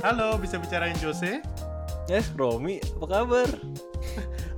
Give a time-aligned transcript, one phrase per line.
[0.00, 1.44] Halo, bisa bicarain Jose?
[2.08, 3.48] Eh, Romi, apa kabar?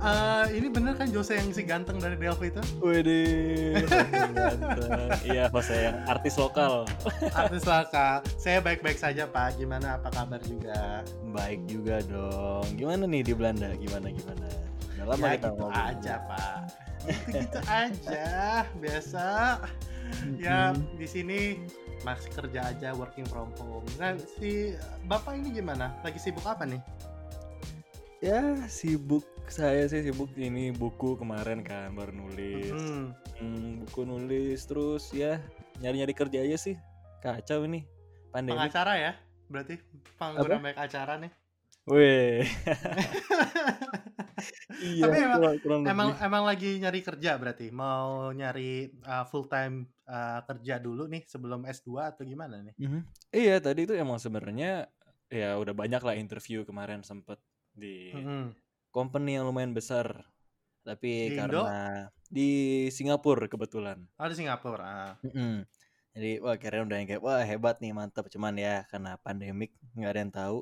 [0.03, 2.63] Eh, ini bener kan Jose yang si ganteng dari Delphi itu?
[2.79, 5.11] Ganteng.
[5.27, 6.87] Iya, pas saya artis lokal.
[7.35, 8.23] Artis lokal.
[8.39, 9.59] Saya baik-baik saja Pak.
[9.59, 9.99] Gimana?
[9.99, 11.03] Apa kabar juga?
[11.35, 12.63] Baik juga dong.
[12.79, 13.75] Gimana nih di Belanda?
[13.75, 14.47] Gimana gimana?
[14.95, 15.87] Udah lama ya kita gitu ngobrol.
[15.87, 16.57] aja Pak.
[17.03, 18.27] Gitu-gitu aja,
[18.79, 19.27] biasa.
[20.39, 21.39] Ya di sini
[22.03, 23.87] masih kerja aja working from home.
[23.97, 24.75] Nah si
[25.07, 25.95] bapak ini gimana?
[26.03, 26.79] Lagi sibuk apa nih?
[28.23, 32.71] Ya, sibuk saya sih sibuk ini buku kemarin kan baru nulis.
[32.71, 33.11] Hmm.
[33.39, 35.43] Hmm, buku nulis terus ya
[35.83, 36.75] nyari-nyari kerja aja sih.
[37.19, 37.83] Kacau ini
[38.31, 38.55] pandemi.
[38.55, 39.11] Pengacara ya?
[39.51, 39.75] Berarti
[40.15, 41.31] pengguna banyak acara nih.
[41.83, 42.47] Weh.
[44.85, 46.21] iya, Tapi emang- kurang- kurang Emang lebih.
[46.21, 48.91] emang lagi nyari kerja berarti mau nyari
[49.25, 49.87] full time
[50.43, 52.75] kerja dulu nih sebelum S2 atau gimana nih?
[52.77, 52.99] Mhm.
[53.31, 54.91] Iya, tadi itu emang sebenarnya
[55.27, 57.39] ya udah banyak lah interview kemarin sempet
[57.71, 58.53] di Mm-mm.
[58.89, 60.27] company yang lumayan besar.
[60.83, 61.63] Tapi Di Indo?
[61.63, 62.49] karena di
[62.89, 64.03] Singapura kebetulan.
[64.13, 64.83] Oh di Singapura.
[64.83, 65.13] ah.
[65.23, 65.63] Mm-mm.
[66.13, 70.11] Jadi wah keren udah yang kayak wah hebat nih mantap cuman ya karena pandemik nggak
[70.11, 70.57] ada yang tahu.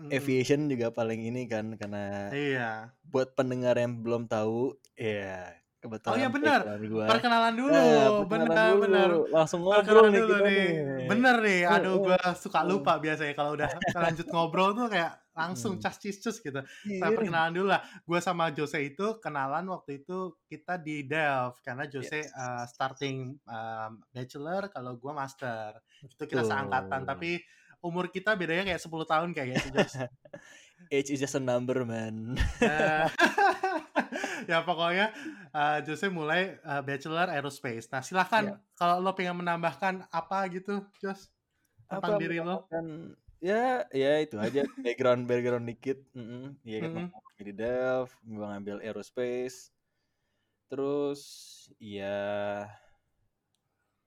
[0.00, 0.10] Mm-mm.
[0.10, 2.88] Aviation juga paling ini kan karena Iya.
[3.04, 6.60] buat pendengar yang belum tahu ya kebetulan Oh iya benar.
[7.08, 7.72] Perkenalan dulu.
[7.72, 7.84] Nah,
[8.20, 9.08] perkenalan benar benar.
[9.28, 10.66] Langsung ngobrol Perkenalan nih dulu kita nih.
[10.68, 11.08] nih.
[11.08, 11.60] Bener nih.
[11.66, 13.68] Aduh gua suka lupa biasanya kalau udah
[14.04, 15.82] lanjut ngobrol tuh kayak langsung Hmm.
[15.82, 16.60] cas cus gitu.
[16.84, 17.00] Iya.
[17.00, 17.80] Nah, perkenalan dulu lah.
[18.02, 22.28] Gue sama Jose itu kenalan waktu itu kita di Delft karena Jose Yes.
[22.30, 25.80] uh, starting um, bachelor, kalau gue master.
[26.04, 27.40] Itu kita seangkatan, tapi
[27.80, 29.94] umur kita bedanya kayak 10 tahun kayaknya sih, Jos.
[30.94, 32.34] Age is just a number man.
[32.60, 33.06] Eh,
[34.50, 35.12] ya pokoknya
[35.52, 37.92] uh, Jose mulai uh, bachelor aerospace.
[37.92, 38.56] Nah silahkan Iya.
[38.74, 41.28] kalau lo pengen menambahkan apa gitu, Jos
[41.84, 42.64] tentang Apa diri lo.
[42.70, 47.06] kan ya ya itu aja background background dikit mm ya kan Mm-mm.
[47.08, 47.54] waktu di
[48.36, 49.72] gua ngambil aerospace
[50.68, 51.20] terus
[51.80, 52.68] ya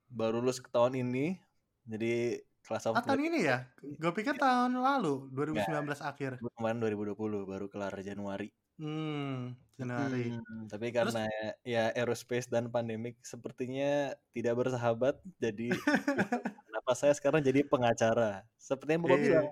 [0.07, 1.41] baru lulus ke tahun ini
[1.89, 3.57] jadi kelas Ah, tahun ini ya?
[4.01, 6.31] Gue pikir tahun lalu, 2019 akhir.
[6.41, 8.47] Gua kemarin 2020 baru kelar Januari
[8.77, 10.25] Hmm, Januari.
[10.27, 11.19] Hmm, tapi karena
[11.65, 15.63] ya aerospace dan pandemik sepertinya tidak bersahabat jadi
[16.67, 19.25] kenapa saya sekarang jadi pengacara seperti yang bapak Iya.
[19.25, 19.47] bilang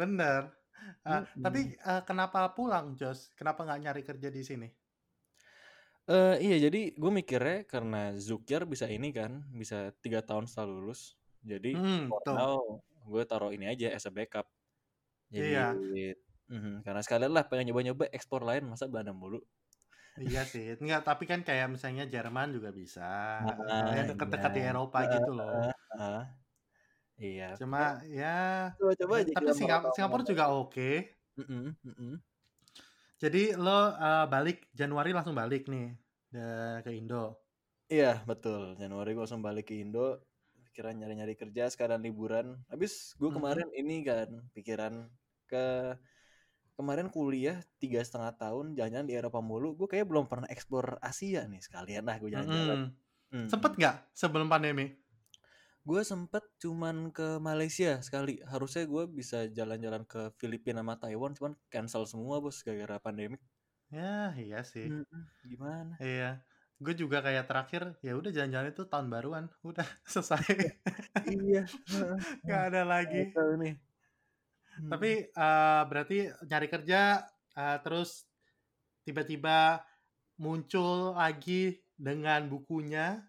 [0.00, 0.42] Bener.
[1.08, 1.44] Ah, Mm-mm.
[1.44, 3.20] Tapi ah, kenapa pulang, Jos?
[3.38, 4.68] Kenapa nggak nyari kerja di sini?
[6.06, 11.00] Eh iya jadi gue mikirnya karena Zukier bisa ini kan bisa tiga tahun setelah lulus
[11.46, 14.50] jadi Hmm, now gue taruh ini aja as a backup
[15.30, 15.66] jadi Iya.
[16.50, 19.38] mhm, karena sekalian lah pengen nyoba-nyoba ekspor lain masa Belanda mulu
[20.16, 20.80] Iya sih.
[20.80, 23.04] Enggak, tapi kan kayak misalnya Jerman juga bisa.
[23.44, 24.72] Ah, yang dekat-dekat di iya.
[24.72, 25.68] Eropa gitu loh.
[25.92, 26.24] Ah,
[27.20, 31.12] iya Cuma ya coba-coba aja tapi kita Singa- mau- Singapura juga oke.
[31.36, 32.12] Mm-mm, mm-mm.
[33.20, 35.92] Jadi lo ah, balik Januari langsung balik nih
[36.32, 37.36] da- ke Indo.
[37.86, 40.24] iya betul Januari gue langsung balik ke Indo
[40.76, 43.36] pikiran nyari-nyari kerja sekalian liburan habis gue Mhm.
[43.40, 45.08] kemarin ini kan pikiran
[45.48, 45.96] ke
[46.76, 51.48] kemarin kuliah tiga setengah tahun jalan-jalan di Eropa mulu gue kayak belum pernah eksplor Asia
[51.48, 52.92] nih sekalian lah gue jalan-jalan
[53.26, 53.50] Mm.
[53.50, 54.86] Sempet nggak sebelum pandemi?
[55.82, 61.58] gue sempet cuman ke Malaysia sekali harusnya gue bisa jalan-jalan ke Filipina sama Taiwan cuman
[61.66, 63.40] cancel semua bos gara-gara pandemik
[63.90, 64.90] Ya, iya sih.
[64.90, 66.38] Mm-mm, gimana Iya.
[66.76, 69.44] Gue juga kayak terakhir ya udah jalan-jalan itu tahun baruan.
[69.64, 70.44] Udah selesai.
[71.26, 71.64] iya
[72.44, 73.32] Gak ada lagi.
[73.32, 74.90] Hmm.
[74.92, 77.24] Tapi eh, berarti nyari kerja
[77.56, 78.28] eh, terus
[79.08, 79.80] tiba-tiba
[80.36, 83.24] muncul lagi dengan bukunya.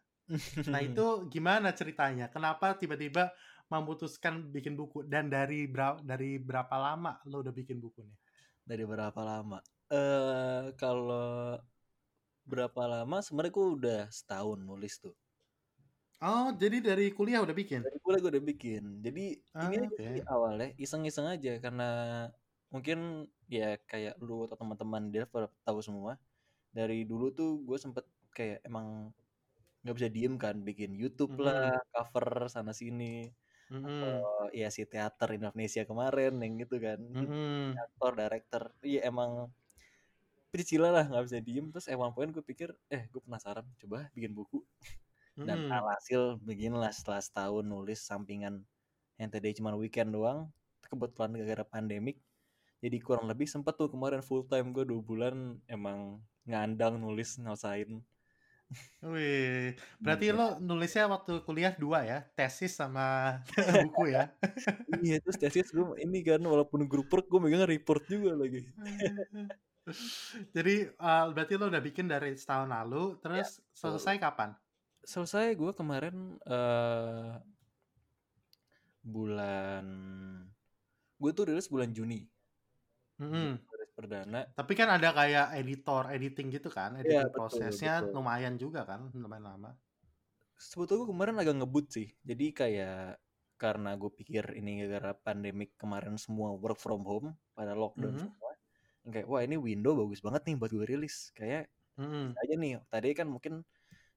[0.68, 2.28] Nah itu gimana ceritanya?
[2.28, 3.31] Kenapa tiba-tiba
[3.68, 8.16] memutuskan bikin buku dan dari berapa dari berapa lama lo udah bikin bukunya?
[8.68, 9.63] dari berapa lama?
[9.88, 11.56] Eh kalau
[12.52, 13.18] berapa lama?
[13.25, 15.16] Sebenarnya gue udah setahun nulis tuh.
[16.28, 17.84] Oh jadi dari kuliah udah bikin?
[17.84, 18.84] Dari kuliah gue udah bikin.
[19.06, 19.22] Jadi
[19.53, 21.83] Ah, ini sih awalnya iseng-iseng aja karena
[22.74, 22.98] mungkin
[23.56, 25.24] ya kayak lu atau teman-teman dia
[25.68, 26.12] tahu semua.
[26.77, 28.06] Dari dulu tuh gue sempet
[28.38, 28.88] kayak emang
[29.81, 31.45] nggak bisa diem kan bikin YouTube Mhm.
[31.45, 33.06] lah, cover sana sini.
[33.71, 34.27] Mm-mm.
[34.27, 37.00] Oh, ya si teater Indonesia kemarin yang gitu kan.
[37.13, 37.81] Mm-mm.
[37.86, 39.31] aktor director iya emang
[40.57, 44.33] pencicilan lah nggak bisa diem terus emang poin gue pikir eh gue penasaran coba bikin
[44.33, 44.65] buku
[45.45, 45.69] dan Mm-mm.
[45.69, 48.65] alhasil beginilah setelah setahun nulis sampingan
[49.21, 50.50] yang tadi cuma weekend doang
[50.89, 52.18] kebetulan gara-gara pandemik
[52.81, 56.18] jadi kurang lebih sempet tuh kemarin full time gue dua bulan emang
[56.50, 58.01] ngandang nulis ngelesain
[59.06, 60.36] Wih, berarti Iya.
[60.38, 63.39] lo nulisnya waktu kuliah dua ya, tesis sama
[63.86, 64.33] buku ya?
[65.06, 68.62] Iya, terus tesis gue ini kan walaupun grup work gue megang report juga lagi.
[70.56, 73.74] Jadi uh, berarti lo udah bikin dari setahun lalu, Ya, terus betul.
[73.74, 74.50] selesai kapan?
[75.07, 77.31] Selesai gue kemarin eh
[79.07, 79.86] bulan
[81.18, 82.28] gue tuh rilis bulan Juni.
[83.18, 83.57] Mm-mm.
[83.57, 84.45] Rilis perdana.
[84.51, 88.13] Tapi kan ada kayak editor, editing gitu kan, Iya, editing betul, prosesnya betul.
[88.19, 89.72] lumayan juga kan, lumayan lama.
[90.60, 92.07] Sebetulnya gue kemarin agak ngebut sih.
[92.22, 93.18] Jadi kayak
[93.57, 98.22] karena gue pikir ini gara-gara pandemik kemarin semua work from home pada lockdown Mhm.
[98.22, 98.46] semua.
[99.07, 101.31] Yang Kayak wah ini window bagus banget nih buat gue rilis.
[101.38, 101.71] Kayak
[102.27, 102.71] bisa aja nih.
[102.92, 103.54] Tadi kan mungkin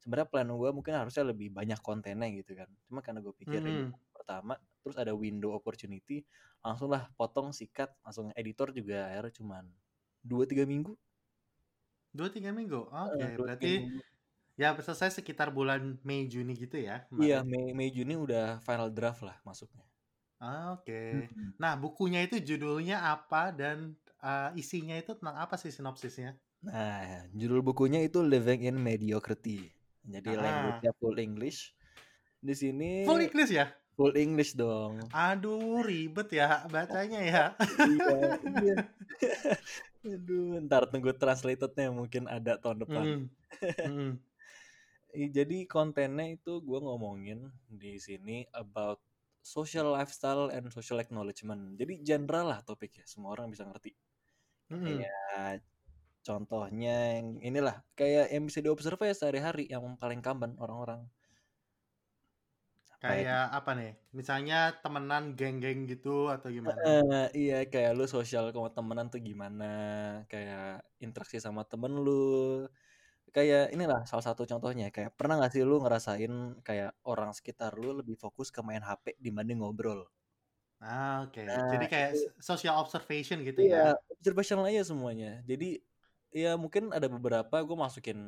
[0.03, 2.69] sebenarnya plan gue mungkin harusnya lebih banyak kontennya gitu kan.
[2.91, 3.95] Cuma karena gue pikir Mm-mm.
[4.17, 6.25] pertama, terus ada window opportunity,
[6.65, 9.65] langsung lah potong sikat, langsung editor juga akhirnya cuman
[10.25, 10.95] dua tiga minggu.
[12.17, 13.29] Dua tiga minggu, oke.
[13.37, 14.01] Dua, tiga Berarti minggu.
[14.63, 17.45] ya selesai sekitar bulan Mei Juni gitu ya Iya kemarin.
[17.51, 19.85] Mei Mei Juni udah final draft lah masuknya.
[20.41, 21.01] Ah, Oke.
[21.13, 21.53] Mm-mm.
[21.61, 23.79] Nah bukunya itu judulnya apa dan
[24.21, 26.37] uh, isinya itu tentang apa sih sinopsisnya?
[26.65, 29.73] Nah, judul bukunya itu Living in Mediocrity.
[30.05, 31.73] Jadi Ah, language-nya full English.
[32.41, 33.69] Di sini full English ya?
[34.01, 34.97] full English dong.
[35.13, 37.45] Aduh ribet ya bacanya ya.
[37.85, 38.17] Iya,
[38.65, 38.77] iya.
[40.17, 43.05] Aduh, ntar tunggu translatednya mungkin ada tahun depan.
[43.05, 43.25] Mm.
[43.85, 44.13] Mm.
[45.37, 49.05] Jadi kontennya itu gue ngomongin di sini about
[49.45, 51.77] social lifestyle and social acknowledgement.
[51.77, 53.93] Jadi general lah topiknya, semua orang bisa ngerti.
[54.71, 55.03] Mm.
[55.03, 55.67] Kayak
[56.27, 61.11] contohnya yang inilah, kayak yang bisa diobserve ya sehari-hari yang paling common orang-orang.
[63.01, 63.09] Ya?
[63.09, 63.91] Kayak apa nih?
[64.13, 66.81] Misalnya temenan geng-geng gitu atau gimana?
[66.85, 69.65] Eh, iya kayak lu sosial sama temenan tuh gimana,
[70.31, 72.13] kayak interaksi sama temen lu.
[73.35, 76.33] Kayak inilah salah satu contohnya, kayak pernah gak sih lu ngerasain
[76.67, 80.11] kayak orang sekitar lu lebih fokus ke main HP dibanding ngobrol?
[80.81, 81.41] Ah, oke.
[81.49, 82.19] Nah, Jadi kayak itu
[82.49, 83.81] social observation gitu iya ya?
[84.15, 85.29] observational aja semuanya.
[85.51, 85.67] Jadi
[86.43, 88.19] ya mungkin ada beberapa gue masukin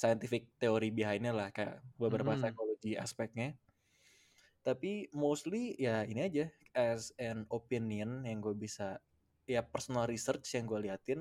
[0.00, 2.40] scientific theory behind-nya lah, kayak beberapa Mm.
[2.40, 3.46] psikologi aspeknya.
[4.62, 9.02] Tapi mostly ya ini aja as an opinion yang gue bisa
[9.46, 11.20] ya personal research yang gue liatin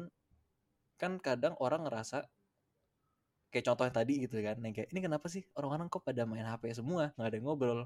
[1.01, 2.29] kan kadang orang ngerasa
[3.51, 6.63] kayak contohnya tadi gitu kan yang kayak ini kenapa sih orang-orang kok pada main HP
[6.79, 7.79] semua nggak ada yang ngobrol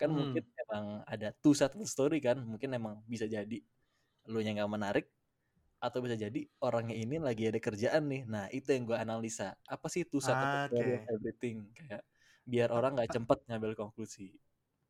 [0.00, 3.62] kan mungkin Emang ada two side of the story kan mungkin emang bisa jadi
[4.26, 5.06] lu yang nggak menarik
[5.78, 9.86] atau bisa jadi orangnya ini lagi ada kerjaan nih nah itu yang gue analisa apa
[9.86, 11.12] sih two side of the story of Oke.
[11.14, 12.02] everything kayak
[12.42, 14.34] biar orang nggak cepet ngambil konklusi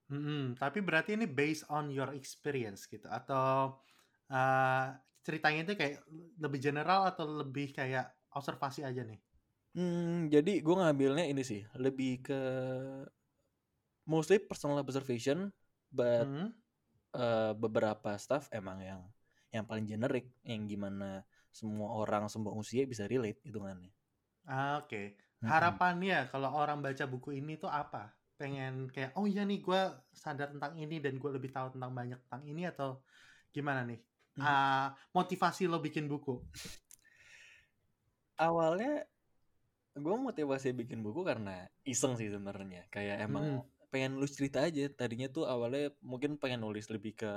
[0.07, 0.55] Mm-mm.
[0.55, 3.75] Tapi berarti ini based on your experience gitu atau
[4.31, 4.87] uh,
[5.27, 5.99] ceritanya itu kayak
[6.39, 9.19] lebih general atau lebih kayak observasi aja nih?
[9.75, 12.41] Hmm, jadi gue ngambilnya ini sih, lebih ke
[14.07, 15.51] mostly personal observation,
[15.99, 16.53] but Mm.
[17.23, 19.03] eh, beberapa stuff emang yang
[19.55, 21.11] yang paling generik, yang gimana
[21.59, 23.93] semua orang semua usia bisa relate hitungannya.
[24.47, 25.03] Ah, Oke.
[25.43, 25.81] Mm-mm.
[25.81, 28.11] Harapannya kalau orang baca buku ini tuh apa?
[28.39, 29.81] Pengen kayak oh iya nih gue
[30.23, 32.89] sadar tentang ini dan gue lebih tahu tentang banyak tentang ini atau
[33.55, 33.99] gimana nih?
[34.37, 34.47] Hmm.
[34.47, 36.33] Ah, motivasi lo bikin buku?
[38.47, 39.05] Awalnya
[40.05, 41.55] gue motivasi bikin buku karena
[41.93, 43.63] iseng sih sebenarnya, kayak emang Mm-mm.
[43.97, 44.85] Pengen nulis cerita aja.
[44.93, 47.33] Tadinya tuh awalnya mungkin pengen nulis lebih ke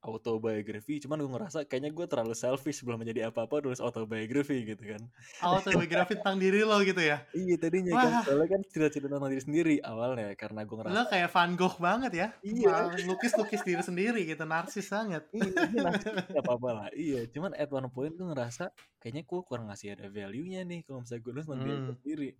[0.00, 5.02] autobiography, cuman gue ngerasa kayaknya gue terlalu selfish belum menjadi apa-apa nulis autobiography gitu kan.
[5.44, 7.20] Autobiografi tentang diri lo gitu ya?
[7.36, 11.04] Iya tadinya kan, Wah, soalnya kan cerita-cerita tentang diri sendiri awalnya karena gue lo ngerasa
[11.04, 12.26] kayak Van Gogh banget ya?
[12.40, 15.28] iya, Lukis-lukis diri sendiri gitu, narsis banget.
[15.36, 15.52] iya
[15.84, 17.28] narsis gak apa-apa lah, iya.
[17.28, 18.72] Cuman at one point gue ngerasa
[19.04, 21.88] kayaknya gue kurang ngasih ada value-nya nih kalau misalnya gue nulis tentang diri Hmm.
[21.92, 22.30] sendiri.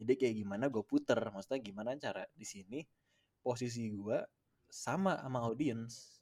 [0.00, 2.80] Jadi kayak gimana gue puter, maksudnya gimana cara di sini
[3.44, 4.18] posisi gue
[4.70, 6.20] sama sama audience.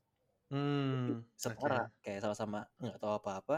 [0.50, 1.90] Hmm, setara, oke.
[2.04, 3.56] kayak sama-sama nggak tahu apa-apa,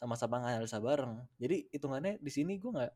[0.00, 1.14] sama-sama nganalisa bareng.
[1.42, 2.92] Jadi hitungannya di sini gue nggak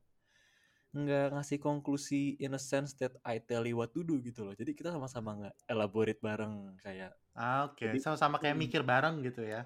[0.99, 4.55] nggak ngasih konklusi in a sense that I tell you what to do gitu loh.
[4.57, 7.13] Jadi kita sama-sama nggak elaborate bareng kayak.
[7.39, 9.61] Ah, Oke, Jadi sama-sama kayak mm, mikir bareng gitu ya.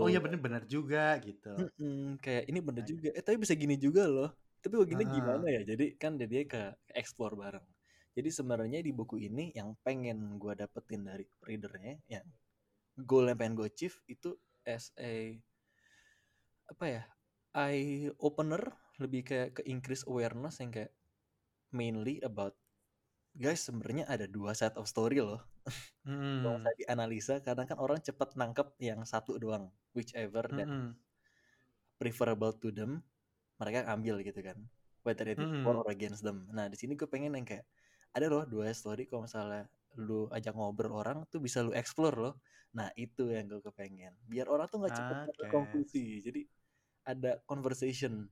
[0.00, 0.10] Oh betul.
[0.10, 1.48] iya bener-bener juga gitu.
[1.58, 3.08] Mm-mm, kayak ini bener juga.
[3.18, 4.30] Eh tapi bisa gini juga loh.
[4.62, 5.62] Tapi begini gimana Ah, ya?
[5.66, 6.62] Jadi kan dia ke
[6.94, 7.66] explore bareng.
[8.16, 12.26] Jadi sebenarnya di buku ini yang pengen gue dapetin dari readernya, yang
[13.10, 14.34] goal yang pengen gue achieve itu
[14.66, 15.38] as a
[16.72, 17.02] apa ya
[17.56, 18.62] eye opener
[19.02, 20.92] lebih kayak ke increase awareness yang kayak
[21.78, 22.54] mainly about
[23.36, 25.40] guys sebenarnya ada dua set of story loh
[26.40, 29.64] kalau Hmm, saya dianalisa kadang kan orang cepet nangkep yang satu doang
[29.96, 30.94] whichever that mm-mm.
[31.98, 33.02] preferable to them
[33.58, 34.58] mereka ambil gitu kan
[35.06, 36.44] whether it is for or against them.
[36.52, 37.64] Nah, di sini gue pengen yang kayak
[38.12, 39.64] ada loh dua story kalau misalnya
[39.98, 42.34] lu ajak ngobrol orang tuh bisa lu explore loh.
[42.76, 44.12] Nah, itu yang gue kepengen.
[44.28, 45.48] Biar orang tuh nggak cepet dapat Oke.
[45.48, 46.20] konklusi.
[46.20, 46.40] Jadi
[47.08, 48.28] ada conversation.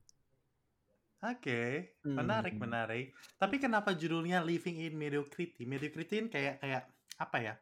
[1.17, 2.61] Oke, menarik Hmm.
[2.61, 3.09] menarik.
[3.41, 5.65] Tapi kenapa judulnya Living in Mediocrity?
[5.65, 6.83] Mediocrity ini kayak kayak
[7.17, 7.53] apa ya?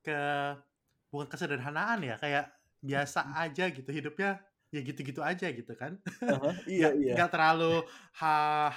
[0.00, 0.18] Ke
[1.12, 4.40] bukan kesederhanaan ya, kayak biasa aja gitu hidupnya
[4.74, 5.92] ya gitu-gitu aja gitu kan.
[6.32, 7.16] Aha, iya Nggak iya.
[7.16, 7.72] nggak terlalu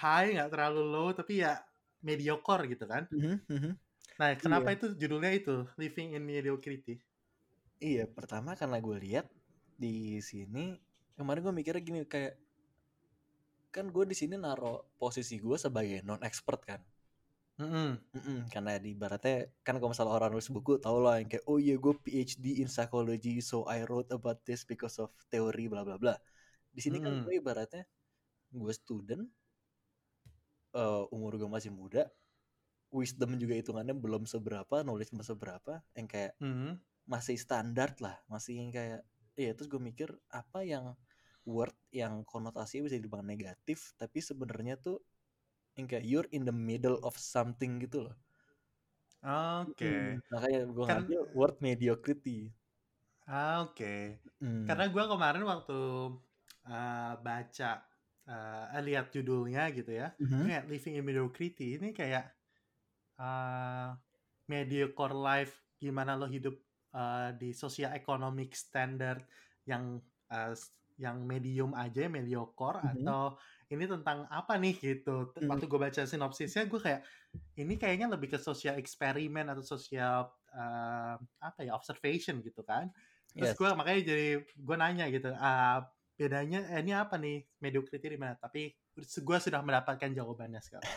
[0.02, 1.60] high, nggak terlalu low, tapi ya
[2.06, 3.04] mediocre gitu kan.
[3.12, 3.78] Mhm.
[4.20, 4.76] Nah, kenapa Iya.
[4.76, 6.94] itu judulnya itu Living in Mediocrity?
[7.90, 9.26] Iya, pertama karena gue lihat
[9.84, 10.66] di sini
[11.16, 12.34] kemarin gue mikirnya gini kayak
[13.76, 16.82] kan gue di sini naro posisi gue sebagai non expert kan.
[17.62, 17.90] Mm-mm.
[18.16, 19.36] Mm-mm, karena di baratnya
[19.66, 22.70] kan kalau misalnya orang nulis buku tau lah yang kayak oh iya gue PhD in
[22.76, 26.14] psychology so I wrote about this because of teori bla bla bla.
[26.76, 27.24] Di sini kan Mm-mm.
[27.24, 27.84] gue ibaratnya
[28.62, 29.24] gue student
[30.76, 32.10] eh, umur gue masih muda
[32.94, 36.80] wisdom juga hitungannya belum seberapa knowledge belum seberapa yang kayak Mhm.
[37.10, 39.02] masih standar lah masih yang kayak
[39.40, 40.94] iya terus gue mikir apa yang
[41.48, 45.02] word yang konotasinya bisa dibilang negatif tapi sebenarnya tuh
[45.80, 48.16] yang kayak you're in the middle of something gitu loh.
[49.24, 49.84] Oke.
[49.84, 52.52] Mm, makanya gue Kan ngambil word mediocrity.
[53.28, 54.20] Ah, oke.
[54.42, 55.80] Mm, Karena gue kemarin waktu
[56.66, 57.72] uh, baca,
[58.26, 62.26] uh, lihat judulnya gitu ya, mhm, kayak Living in Mediocrity ini kayak
[63.20, 63.94] uh,
[64.50, 66.58] mediocre life, gimana lo hidup
[66.96, 69.22] uh, di social economic standard
[69.68, 70.02] yang
[70.34, 70.56] uh,
[70.98, 73.38] yang medium aja, mediocre, mhm, atau
[73.70, 75.30] ini tentang apa nih gitu.
[75.30, 77.02] T- mm, Waktu gue baca sinopsisnya, gue kayak
[77.62, 82.90] ini kayaknya lebih ke social eksperimen atau social uh, apa ya observation gitu kan.
[83.38, 85.86] Terus yes gue makanya jadi gue nanya gitu, ah
[86.20, 88.36] bedanya eh, ini apa nih mediocrity di mana?
[88.36, 90.90] Tapi gue sudah mendapatkan jawabannya sekarang.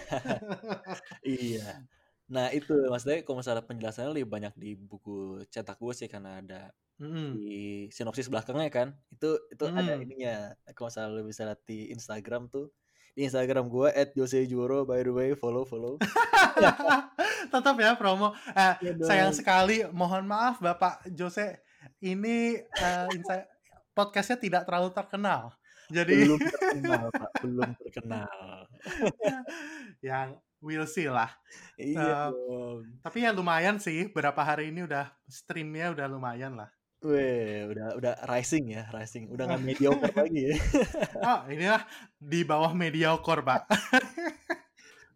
[1.23, 1.85] iya
[2.33, 6.63] nah itu maksudnya kalau misalnya penjelasannya lebih banyak di buku cetak gue sih karena ada
[7.03, 10.05] Mm, di sinopsis belakangnya kan itu itu ada mm.
[10.07, 10.37] ininya
[10.77, 12.71] kalau misalnya lu bisa lihat di Instagram tuh
[13.17, 15.99] di Instagram gue at Jose Juro by the way follow follow
[17.53, 18.33] Tetap ya promo.
[18.55, 21.61] Eh, ya sayang sekali, mohon maaf Bapak Jose,
[22.01, 23.49] ini eh, insa-
[23.93, 25.53] podcastnya tidak terlalu terkenal.
[25.93, 28.49] Jadi belum terkenal pak belum terkenal
[30.09, 31.29] yang we'll see lah.
[31.77, 36.71] iya dong tapi ya lumayan sih, berapa hari ini udah streamnya udah lumayan lah.
[37.03, 39.27] Weh, udah udah rising ya, rising.
[39.35, 40.57] Udah nggak mediocre lagi ya.
[41.27, 41.83] Oh, inilah
[42.15, 43.63] di bawah mediocre, Pak.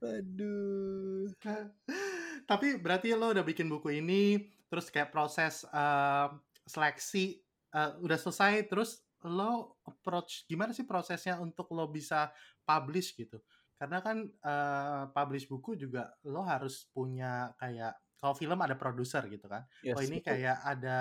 [0.03, 1.31] Aduh.
[2.51, 6.29] Tapi berarti lo udah bikin buku ini, terus kayak proses eh,
[6.67, 7.39] seleksi
[7.71, 12.35] eh, udah selesai, terus lo approach gimana sih prosesnya untuk lo bisa
[12.67, 13.39] publish gitu?
[13.81, 19.47] Karena kan eh, publish buku juga lo harus punya kayak kalau film ada produser gitu
[19.47, 19.63] kan.
[19.93, 20.25] Oh Yes, ini betul.
[20.25, 20.99] kayak ada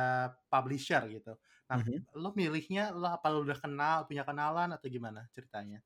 [0.51, 1.39] publisher gitu.
[1.72, 2.05] Nah, Mhm.
[2.20, 5.79] lo milihnya lo apa lo udah kenal, punya kenalan atau gimana ceritanya?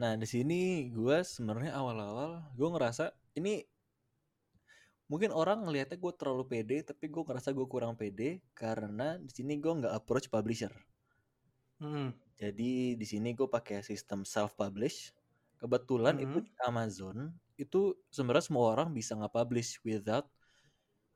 [0.00, 3.04] Nah, di sini gue sebenarnya awal-awal gue ngerasa
[3.38, 3.54] ini
[5.12, 9.54] mungkin orang ngelihatnya gue terlalu pede, tapi gue ngerasa gue kurang pede karena di sini
[9.62, 10.72] gue nggak approach publisher.
[11.80, 12.08] Hmm.
[12.38, 14.98] Jadi di sini gue pakai sistem self publish.
[15.64, 16.44] Kebetulan itu Mhm.
[16.44, 20.28] di Amazon itu sebenarnya semua orang bisa nge-publish without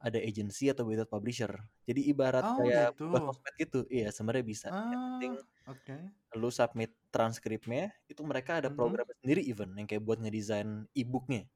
[0.01, 1.53] ada agency atau without publisher.
[1.89, 3.09] Jadi ibarat Oh kayak gitu.
[3.13, 3.79] sosmed gitu.
[3.93, 4.69] Iya, sebenarnya bisa.
[4.91, 5.97] Yang penting Ah, oke.
[6.41, 8.79] lu submit transkripnya, itu mereka ada Mhm.
[8.79, 11.49] program sendiri even yang kayak buat ngedesain e-booknya.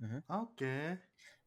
[0.00, 0.22] Mhm.
[0.28, 1.00] Oke.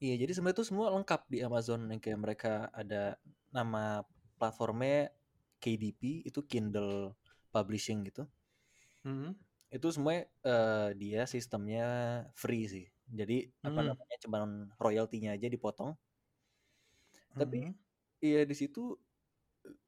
[0.03, 3.17] Iya, jadi sebenarnya itu semua lengkap di Amazon yang kayak mereka ada
[3.49, 4.05] nama
[4.37, 5.09] platformnya
[5.57, 7.17] KDP itu Kindle
[7.49, 8.29] Publishing gitu.
[9.03, 9.39] Mhm.
[9.75, 11.83] Itu semuanya eh, dia sistemnya
[12.41, 12.85] free sih.
[13.19, 13.33] Jadi
[13.67, 13.87] apa Hmm.
[13.87, 14.43] namanya cuman
[14.79, 15.97] royaltinya aja dipotong.
[17.39, 17.77] Tapi Mhm.
[18.25, 18.97] iya di situ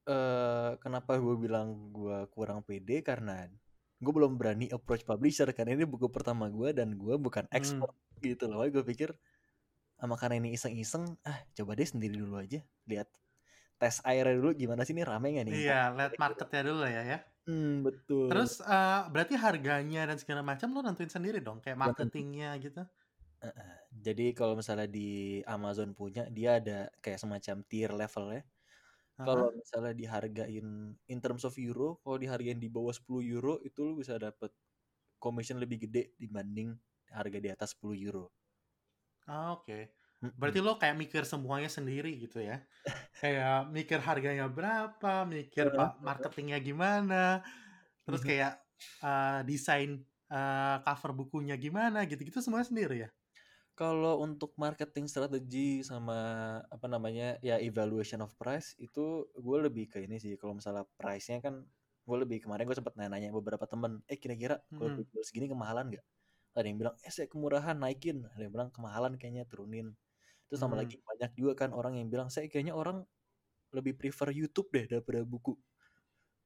[0.09, 3.47] eh kenapa gue bilang gue kurang pede karena
[4.03, 7.89] gue belum berani approach publisher karena ini buku pertama gue dan gue bukan Hmm.
[7.89, 7.93] expert
[8.23, 8.65] gitu loh.
[8.71, 9.15] Gue pikir
[9.99, 13.09] sama karena ini iseng-iseng, ah coba deh sendiri dulu aja, lihat
[13.79, 15.59] tes airnya dulu gimana sih ini rame gak nih?
[15.59, 17.17] Iya, lihat marketnya dulu ya ya.
[17.47, 18.29] Hmm betul.
[18.29, 22.81] Terus eh, berarti harganya dan segala macam lo nentuin sendiri dong, kayak marketingnya gitu.
[24.05, 28.41] Jadi kalau misalnya di Amazon punya dia ada kayak semacam tier level ya.
[29.25, 29.49] Kalau Heeh.
[29.55, 30.67] misalnya dihargain
[31.11, 34.51] in terms of euro, kalau dihargain di bawah 10 euro itu lu bisa dapat
[35.21, 36.77] commission lebih gede dibanding
[37.11, 38.25] harga di atas 10 euro.
[39.27, 39.77] Ah, Oke.
[39.77, 39.98] Mm-mm.
[40.19, 42.59] Berarti lo kayak mikir semuanya sendiri gitu ya.
[43.19, 47.39] Kayak mikir harganya berapa, mikir pak marketingnya gimana,
[48.03, 48.59] terus kayak
[49.03, 53.09] eh, desain uh, cover bukunya gimana gitu-gitu semuanya sendiri ya?
[53.79, 56.19] Kalau untuk marketing strategi sama
[56.67, 60.35] apa namanya ya evaluation of price itu gue lebih ke ini sih.
[60.35, 61.63] Kalau misalnya price-nya kan
[62.07, 65.07] gue lebih kemarin gue sempat nanya beberapa temen eh kira-kira kalau Hmm.
[65.07, 66.05] jual segini kemahalan nggak?
[66.59, 68.27] Ada yang bilang eh saya kemurahan naikin.
[68.35, 69.95] Ada yang bilang kemahalan kayaknya turunin
[70.49, 70.83] terus sama Hmm.
[70.83, 73.05] lagi banyak juga kan orang yang bilang saya kayaknya orang
[73.69, 75.53] lebih prefer YouTube deh daripada buku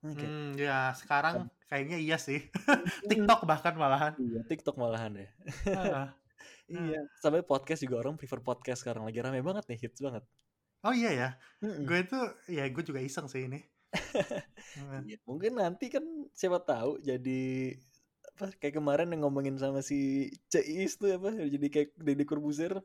[0.03, 2.51] Nah, kayak, Hmm, ya sekarang kayaknya iya sih.
[3.07, 4.11] "Hmm, TikTok bahkan malahan.
[4.19, 5.29] iya TikTok malahan deh
[5.63, 6.07] Heeh.
[6.91, 10.27] iya sampai podcast juga orang prefer podcast sekarang lagi rame banget nih hits banget
[10.83, 11.29] Oh iya ya,
[11.63, 11.87] Mm-mm.
[11.87, 12.19] gue itu
[12.51, 13.63] ya gue juga iseng sih ini.
[15.07, 16.03] Iya, mungkin nanti kan
[16.35, 17.43] siapa tahu jadi
[18.35, 22.83] apa kayak kemarin yang ngomongin sama si Ceis tuh apa jadi kayak Deddy Corbuzier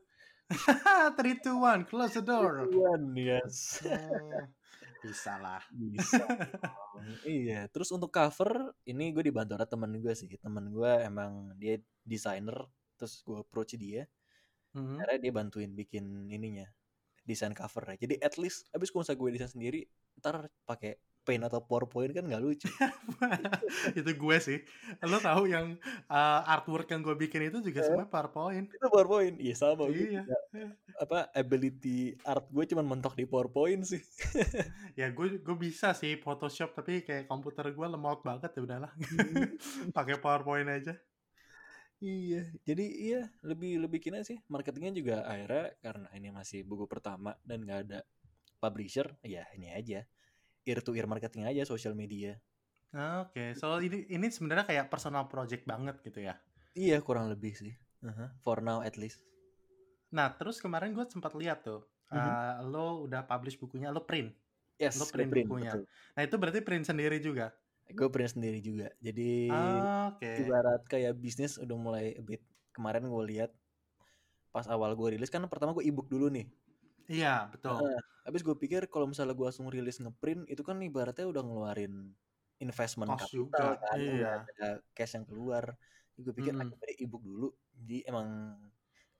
[1.17, 2.65] Three, two, one, close the door.
[2.69, 4.43] Tuan, yes Oh,
[4.99, 5.63] bisa lah.
[5.71, 6.19] bisa
[7.23, 11.79] iya terus untuk cover ini gue dibantu ada temen gue sih temen gue emang dia
[12.03, 12.67] desainer
[12.99, 14.05] terus gue approach dia
[14.69, 15.01] Hmm.
[15.01, 16.69] karena dia bantuin bikin ininya
[17.29, 19.81] desain cover ya jadi at least abis kalau misalnya gue desain sendiri
[20.17, 22.65] ntar pakai paint atau powerpoint kan nggak lucu
[23.93, 24.57] itu gue sih.
[25.03, 27.85] Lo tahu yang uh, artwork yang gue bikin itu juga Eh?
[27.85, 28.65] semua PowerPoint.
[28.65, 30.25] itu powerpoint iya sama gue Iya.
[30.25, 30.37] juga.
[30.97, 34.01] apa ability art gue cuman mentok di powerpoint sih
[34.99, 38.91] Ya gue gue bisa sih Photoshop tapi kayak komputer gue lemot banget ya udahlah.
[39.95, 40.97] Pakai PowerPoint aja.
[41.99, 47.35] Iya, jadi iya lebih lebih kina sih marketingnya juga akhirnya karena ini masih buku pertama
[47.43, 47.99] dan nggak ada
[48.63, 49.99] publisher, ya ini aja
[50.69, 52.33] ear to ear marketing aja sosial media.
[53.21, 56.33] Oke, so ini ini sebenarnya kayak personal project banget gitu ya.
[56.83, 59.19] Iya kurang lebih sih, Aha, for now at least.
[60.09, 62.33] Nah, terus kemarin gue sempat lihat tuh, Mhm.
[62.33, 64.33] uh, lo udah publish bukunya, lo print.
[64.79, 65.77] Yes, Lo print print bukunya.
[65.77, 65.83] betul.
[66.17, 67.53] Nah, itu berarti print sendiri juga.
[67.89, 68.93] Gue print sendiri juga.
[69.01, 70.45] Jadi Ah, Oke.
[70.45, 72.41] ibarat kayak bisnis udah mulai a bit.
[72.75, 73.51] Kemarin gue lihat
[74.53, 76.49] pas awal gue rilis kan pertama gue ebook dulu nih.
[77.09, 77.81] Iya, betul.
[77.81, 77.99] Heeh.
[78.29, 82.13] Habis gue pikir kalau misalnya gue langsung rilis ngeprint itu kan ibaratnya udah ngeluarin
[82.61, 84.33] investment Cost capital juga, kan, iya.
[84.45, 85.73] ada cash yang keluar.
[86.19, 86.61] Gue pikir Mm.
[86.69, 87.47] aku beli ebook dulu.
[87.73, 88.27] Jadi emang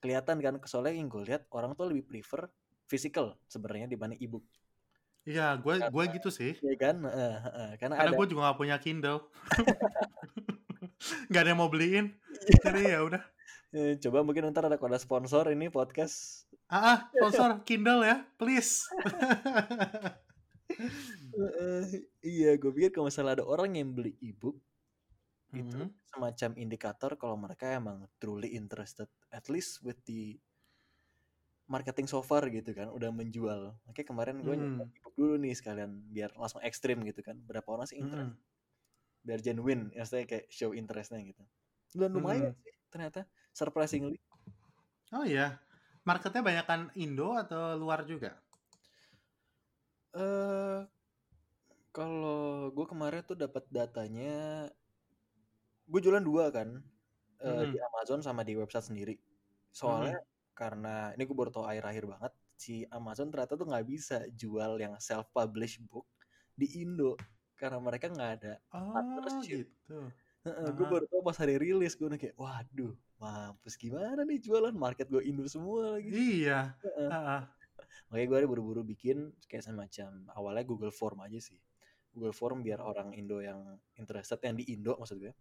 [0.03, 2.51] kelihatan kan soalnya yang gue lihat orang tuh lebih prefer
[2.86, 4.45] physical sebenarnya dibanding ebook.
[5.29, 6.57] Iya, gue gue gitu sih.
[6.57, 7.05] Iya kan?
[7.05, 7.69] Heeh, heeh.
[7.77, 9.29] Karena Karena gue juga gak punya Kindle.
[11.31, 12.17] Gak ada yang mau beliin.
[12.65, 13.21] Jadi ya udah.
[13.69, 16.49] eh, coba mungkin ntar ada kode sponsor ini podcast.
[16.65, 18.89] Ah, ah, sponsor Kindle ya, please.
[21.37, 21.81] Heeh,
[22.25, 24.57] iya, gue pikir kalau misalnya ada orang yang beli ebook
[25.49, 25.89] itu Mhm.
[26.05, 30.37] semacam indikator kalau mereka emang truly interested at least with the
[31.73, 34.60] marketing so far gitu kan udah menjual oke kemarin gue Hmm.
[34.62, 38.39] nyoba ebook dulu nih sekalian biar langsung ekstrim gitu kan berapa orang sih interest Mhm.
[39.27, 41.43] biar genuine maksudnya kayak show interestnya gitu
[41.99, 42.55] dan lumayan Mhm.
[42.63, 43.19] sih ternyata
[43.60, 44.17] surprisingly
[45.17, 45.47] Oh iya,
[46.08, 48.29] marketnya banyakan Indo atau luar juga?
[50.13, 50.79] eh
[51.95, 54.29] kalau gue kemarin tuh dapat datanya
[55.91, 56.69] gue jualan dua kan
[57.43, 57.79] eh, di Mhm.
[57.88, 59.13] Amazon sama di website sendiri
[59.79, 60.15] soalnya
[60.59, 64.99] karena ini gue baru tau akhir-akhir banget si Amazon ternyata tuh nggak bisa jual yang
[64.99, 66.03] self publish book
[66.51, 67.15] di Indo
[67.55, 69.71] karena mereka nggak ada Oh partnership.
[69.71, 70.11] gitu.
[70.43, 70.91] gue Aha.
[70.91, 75.47] baru tau pas hari rilis gue kayak waduh mampus gimana nih jualan market gue Indo
[75.47, 76.75] semua lagi Iya.
[77.07, 77.41] Ah, ah.
[78.11, 81.59] makanya gue buru-buru bikin kayak semacam awalnya Google Form aja sih
[82.11, 85.31] Google Form biar orang Indo yang interested yang di Indo maksud gue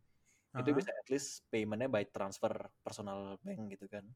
[0.55, 0.79] itu Aha.
[0.79, 2.51] bisa at least paymentnya by transfer
[2.83, 4.07] personal bank gitu kan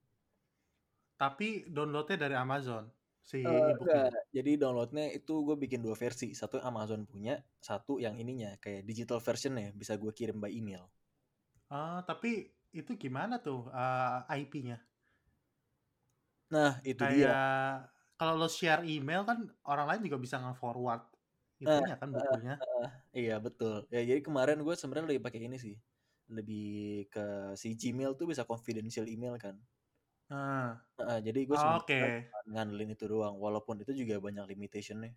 [1.22, 2.84] Tapi downloadnya dari Amazon
[3.30, 4.10] si Eh, enggak.
[4.36, 6.26] Jadi downloadnya itu gue bikin dua versi.
[6.40, 7.34] Satu yang Amazon punya,
[7.68, 10.84] satu yang ininya kayak digital versionnya bisa gue kirim by email.
[11.76, 12.30] Ah, tapi
[12.78, 14.76] itu gimana tuh ah, IP-nya?
[16.52, 17.30] Nah itu dia.
[17.30, 21.02] Kayak kalau lo share email kan orang lain juga bisa nge-forward
[21.66, 22.54] Nah, itunya kan bukunya.
[23.16, 23.86] iya betul.
[23.94, 25.76] Ya jadi kemarin gue sebenarnya lebih pakai ini sih,
[26.36, 26.64] lebih
[27.12, 27.24] ke
[27.60, 29.56] si Gmail tuh bisa confidential email kan.
[30.30, 31.98] Ah, Heeh, jadi gue Oke.
[31.98, 33.34] sebenarnya ngandelin itu doang.
[33.40, 35.12] Walaupun itu juga banyak limitationnya.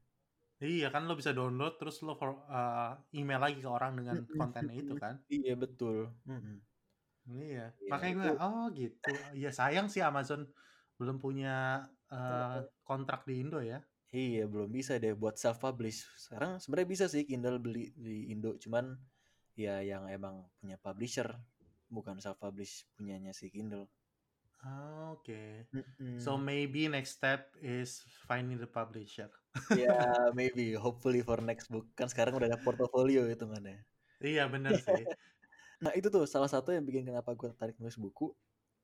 [0.64, 4.76] Iya kan lo bisa download terus lo for, ah, email lagi ke orang dengan kontennya
[4.80, 5.20] itu kan.
[5.28, 6.16] Iya betul.
[6.24, 6.58] Mm-mm.
[7.28, 7.76] Iya.
[7.76, 9.12] Iya, Makanya gue oh gitu.
[9.36, 10.48] Iya sayang sih Amazon
[10.96, 13.84] belum punya eh, kontrak di Indo ya.
[14.16, 16.08] Iya belum bisa deh buat self publish.
[16.16, 18.96] Sekarang sebenarnya bisa sih Kindle beli di Indo, cuman
[19.60, 21.28] ya yang emang punya publisher
[21.92, 23.92] bukan self publish punyanya si Kindle.
[24.66, 25.70] Ah, Oke.
[25.70, 26.18] Mm-mm.
[26.18, 29.30] So maybe next step is finding the publisher.
[29.78, 33.86] ya maybe hopefully for next book kan sekarang udah ada portofolio hitungannya.
[34.20, 35.06] Iya bener sih.
[35.80, 38.34] Nah itu tuh salah satu yang bikin kenapa gue tertarik nulis buku.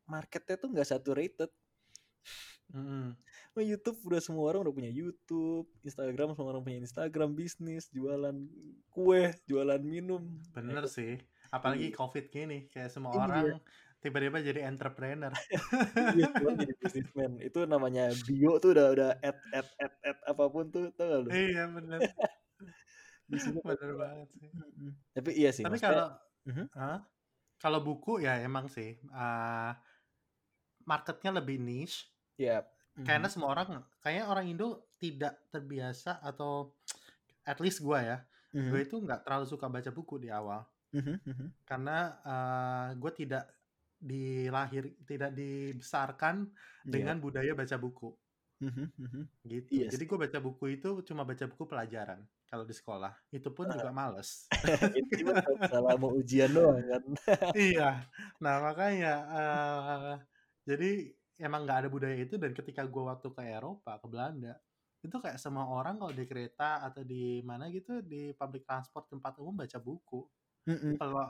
[0.06, 1.50] Marketnya tuh nggak saturated.
[2.72, 3.12] Mm-mm.
[3.52, 8.32] Nah, YouTube udah semua orang udah punya YouTube, Instagram semua orang punya Instagram bisnis, jualan
[8.88, 10.24] kue, jualan minum.
[10.56, 11.20] Bener sih.
[11.52, 13.20] Apalagi COVID gini, kayak semua Iya.
[13.28, 13.48] orang
[14.02, 15.30] tiba-tiba jadi entrepreneur.
[15.30, 16.30] Iya,
[16.66, 17.32] jadi businessman.
[17.40, 21.20] Itu namanya bio tuh udah udah at at at at apa pun tuh tau gak
[21.26, 21.30] lu?
[21.30, 21.64] iya.
[23.30, 24.50] Di sini bener banget sih.
[25.16, 25.64] Tapi iya sih.
[25.64, 26.10] Tapi kalau
[26.42, 26.74] Mhm.
[26.74, 27.06] Hah?
[27.62, 29.70] kalau buku ya emang sih uh,
[30.90, 32.66] marketnya lebih niche ya.
[33.06, 33.34] karena mhm.
[33.38, 36.74] semua orang kayaknya orang Indo tidak terbiasa atau
[37.46, 38.68] at least gue ya Mhm.
[38.68, 41.48] gue itu nggak terlalu suka baca buku di awal Mhm, mhm.
[41.64, 43.46] karena uh, gue tidak
[44.02, 46.36] dilahir tidak dibesarkan
[46.86, 47.14] Iya.
[47.14, 48.18] dengan budaya baca buku
[48.62, 49.24] Mhm, mhm.
[49.42, 53.50] gitu Iya jadi gue baca buku itu cuma baca buku pelajaran kalau di sekolah itu
[53.50, 54.54] pun juga males
[55.00, 55.30] itu
[55.70, 57.04] salah mau ujian doang kan.
[57.58, 57.84] iya
[58.44, 60.14] nah makanya eh,
[60.70, 60.88] jadi
[61.42, 64.54] emang nggak ada budaya itu dan ketika gue waktu ke Eropa ke Belanda
[65.02, 69.34] itu kayak semua orang kalau di kereta atau di mana gitu di public transport tempat
[69.42, 70.30] umum baca buku
[70.68, 71.00] Mhm.
[71.00, 71.28] kalau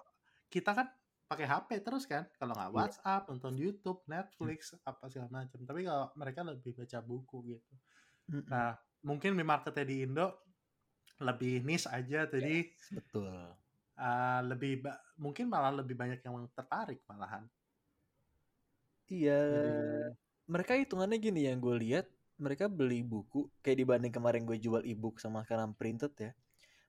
[0.54, 0.88] kita kan
[1.32, 2.78] pakai HP terus kan kalau nggak Iya.
[2.78, 7.74] WhatsApp nonton YouTube Netflix apa segala macam tapi kalau mereka lebih baca buku gitu
[8.28, 8.44] Mhm.
[8.52, 8.76] nah
[9.08, 10.28] mungkin di marketnya di Indo
[11.24, 13.56] lebih niche aja jadi Yes, betul.
[14.08, 14.72] eh, lebih
[15.24, 17.44] mungkin malah lebih banyak yang tertarik malahan
[19.16, 19.32] Iya.
[19.48, 19.72] jadi
[20.54, 22.06] Mereka hitungannya gini yang gue lihat,
[22.44, 26.32] mereka beli buku kayak dibanding kemarin gue jual ebook sama sekarang printed ya.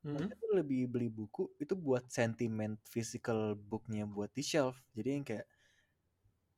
[0.04, 0.26] Mhm.
[0.26, 4.76] Mereka tuh lebih beli buku itu buat sentiment physical booknya buat di shelf.
[4.96, 5.46] Jadi yang kayak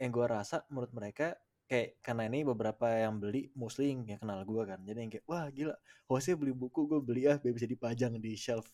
[0.01, 1.39] yang gue rasa menurut mereka
[1.71, 4.81] kayak karena ini beberapa yang beli mostly yang, kenal gue kan.
[4.87, 5.75] Jadi yang kayak wah gila,
[6.11, 8.67] hostnya beli buku gue beli ah biar bisa dipajang di shelf.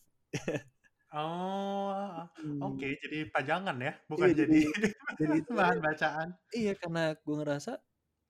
[1.12, 2.62] Oh, Hmm.
[2.62, 2.86] oke.
[3.02, 4.82] Jadi pajangan ya, bukan Iya jadi jadi
[5.18, 6.28] jadi itu bahan bacaan.
[6.54, 7.72] Iya karena gue ngerasa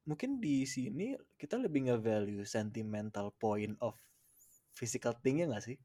[0.09, 3.97] mungkin di sini kita lebih nge-value sentimental point of
[4.79, 5.79] physical thing-nya gak sih?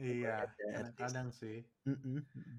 [0.00, 0.28] Iya,
[0.72, 1.56] kadang-kadang sih.
[1.88, 2.58] Mm-mm, mm-mm.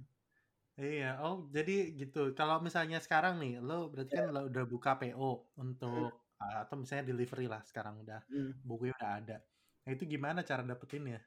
[0.82, 2.18] Iya, oh jadi gitu.
[2.38, 4.32] Kalau misalnya sekarang nih, lo berarti kan Ya.
[4.36, 6.10] lo udah buka PO Mm, untuk
[6.42, 8.52] uh, atau misalnya delivery lah sekarang udah mm.
[8.70, 9.36] bukunya udah ada.
[9.84, 11.20] Nah itu gimana cara dapetinnya?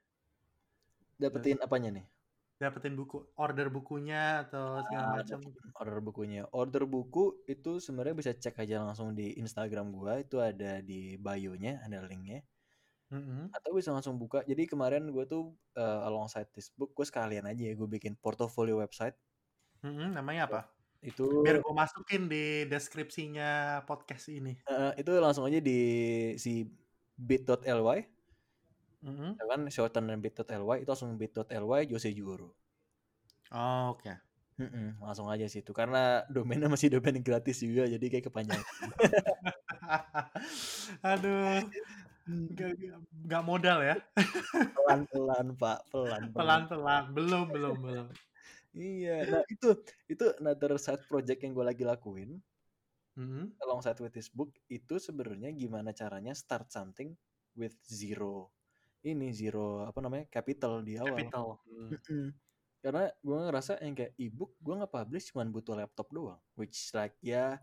[1.22, 2.07] Dapetin apanya nih?
[2.62, 5.38] Dapetin buku, order bukunya atau segala Ah, macam.
[5.81, 6.42] order bukunya.
[6.61, 7.24] Order buku
[7.55, 12.38] itu sebenarnya bisa cek aja langsung di Instagram gua, itu ada di bio-nya, ada linknya.
[13.14, 13.55] Mhm.
[13.55, 14.42] Atau bisa langsung buka.
[14.42, 18.83] Jadi kemarin gue tuh uh, alongside this book, gue sekalian aja ya gue bikin portfolio
[18.83, 19.14] website.
[19.87, 20.61] Mhm, namanya apa?
[20.98, 24.59] Itu Biar gue masukin di deskripsinya podcast ini.
[24.66, 25.79] uh, itu langsung aja di
[26.40, 26.66] si
[27.14, 28.11] bit.ly
[29.05, 29.37] Mhm.
[29.37, 32.57] ya kan shorten dan bit.ly itu langsung bit.ly Jose Juro.
[33.53, 34.11] Oh, oke.
[34.55, 38.62] Mm-mm, langsung aja situ karena domainnya masih domain gratis juga jadi kayak kepanjangan.
[41.12, 41.59] Aduh,
[42.24, 42.70] Nggak
[43.28, 43.96] nggak modal ya?
[44.74, 46.32] Pelan-pelan Pak, pelan-pelan.
[46.37, 48.06] Pelan-pelan, belum, belum, belum.
[48.74, 49.70] Iya, nah itu
[50.10, 52.42] itu another side project yang gue lagi lakuin
[53.14, 53.54] Mhm.
[53.62, 57.14] alongside with this book itu sebenarnya gimana caranya start something
[57.54, 58.50] with zero
[59.06, 61.14] ini zero apa namanya capital di awal.
[61.14, 61.46] Capital.
[61.70, 62.34] Hmm.
[62.82, 67.14] Karena gue ngerasa yang kayak ebook gue nggak publish cuma butuh laptop doang, which like
[67.22, 67.62] ya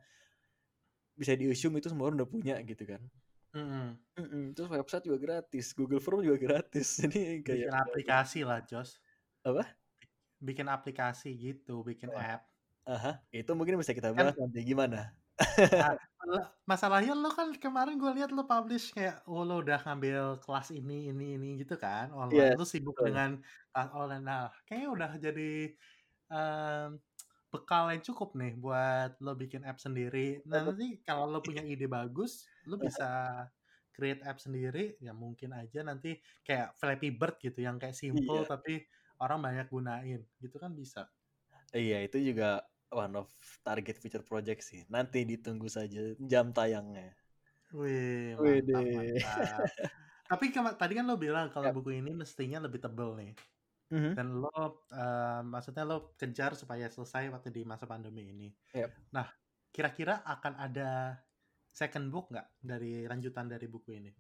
[1.20, 3.04] bisa di assume itu semua orang udah punya gitu kan.
[3.52, 4.00] Mhm.
[4.16, 4.44] Mm-mm.
[4.56, 9.00] Terus website juga gratis, Google Form juga gratis, jadi kayak Bikin aplikasi lah, Jos.
[9.44, 9.64] apa?
[10.42, 12.40] Bikin aplikasi gitu, bikin Wah.
[12.40, 12.42] app.
[12.88, 15.14] Aha, itu mungkin bisa kita Kan bahas nanti gimana.
[15.72, 15.94] Nah,
[16.34, 20.68] la- masalahnya lo kan kemarin gue lihat lo publish kayak oh lo udah ngambil kelas
[20.74, 22.54] ini ini ini gitu kan online.
[22.54, 23.06] Yes, Lo sibuk betul.
[23.14, 23.30] dengan
[23.74, 24.24] kelas online.
[24.26, 25.52] Nah, kayaknya udah jadi
[26.32, 26.90] em,
[27.52, 30.40] bekal yang cukup nih buat lo bikin app sendiri.
[30.48, 33.44] Nah, nanti kalau lo punya ide bagus, lo bisa
[33.92, 34.96] create app sendiri.
[35.04, 38.50] Ya mungkin aja nanti kayak Flappy Bird gitu yang kayak simple Iya.
[38.56, 38.88] tapi
[39.20, 40.22] orang banyak gunain.
[40.40, 41.12] Gitu kan bisa.
[41.76, 43.28] Iya, itu juga one of
[43.64, 44.88] target future project sih.
[44.88, 47.12] Nanti ditunggu saja jam tayangnya.
[47.72, 49.68] Wih, mantap, mantap.
[50.32, 50.46] Tapi
[50.80, 51.76] tadi kan lo bilang kalau Yap.
[51.76, 53.32] buku ini mestinya lebih tebel nih.
[53.92, 54.18] Mhm.
[54.18, 54.50] Dan lo,
[54.92, 58.50] eh, maksudnya lo kejar supaya selesai waktu di masa pandemi ini.
[58.74, 59.02] Yap.
[59.16, 59.28] Nah,
[59.76, 60.90] kira-kira akan ada
[61.74, 64.12] second book nggak dari lanjutan dari buku ini?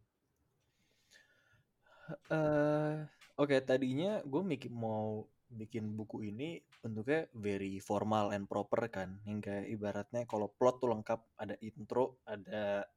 [2.31, 2.91] Eh,
[3.39, 5.27] oke tadinya gue mikir mau
[5.59, 6.43] bikin buku ini
[6.81, 9.09] bentuknya very formal and proper kan,
[9.45, 12.01] kayak ibaratnya kalau plot tuh lengkap ada intro,
[12.33, 12.87] ada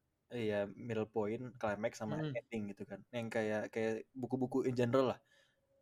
[0.48, 0.56] ya
[0.86, 2.34] middle point, climax sama Hmm.
[2.38, 5.20] ending gitu kan, yang kayak kayak buku-buku in general lah.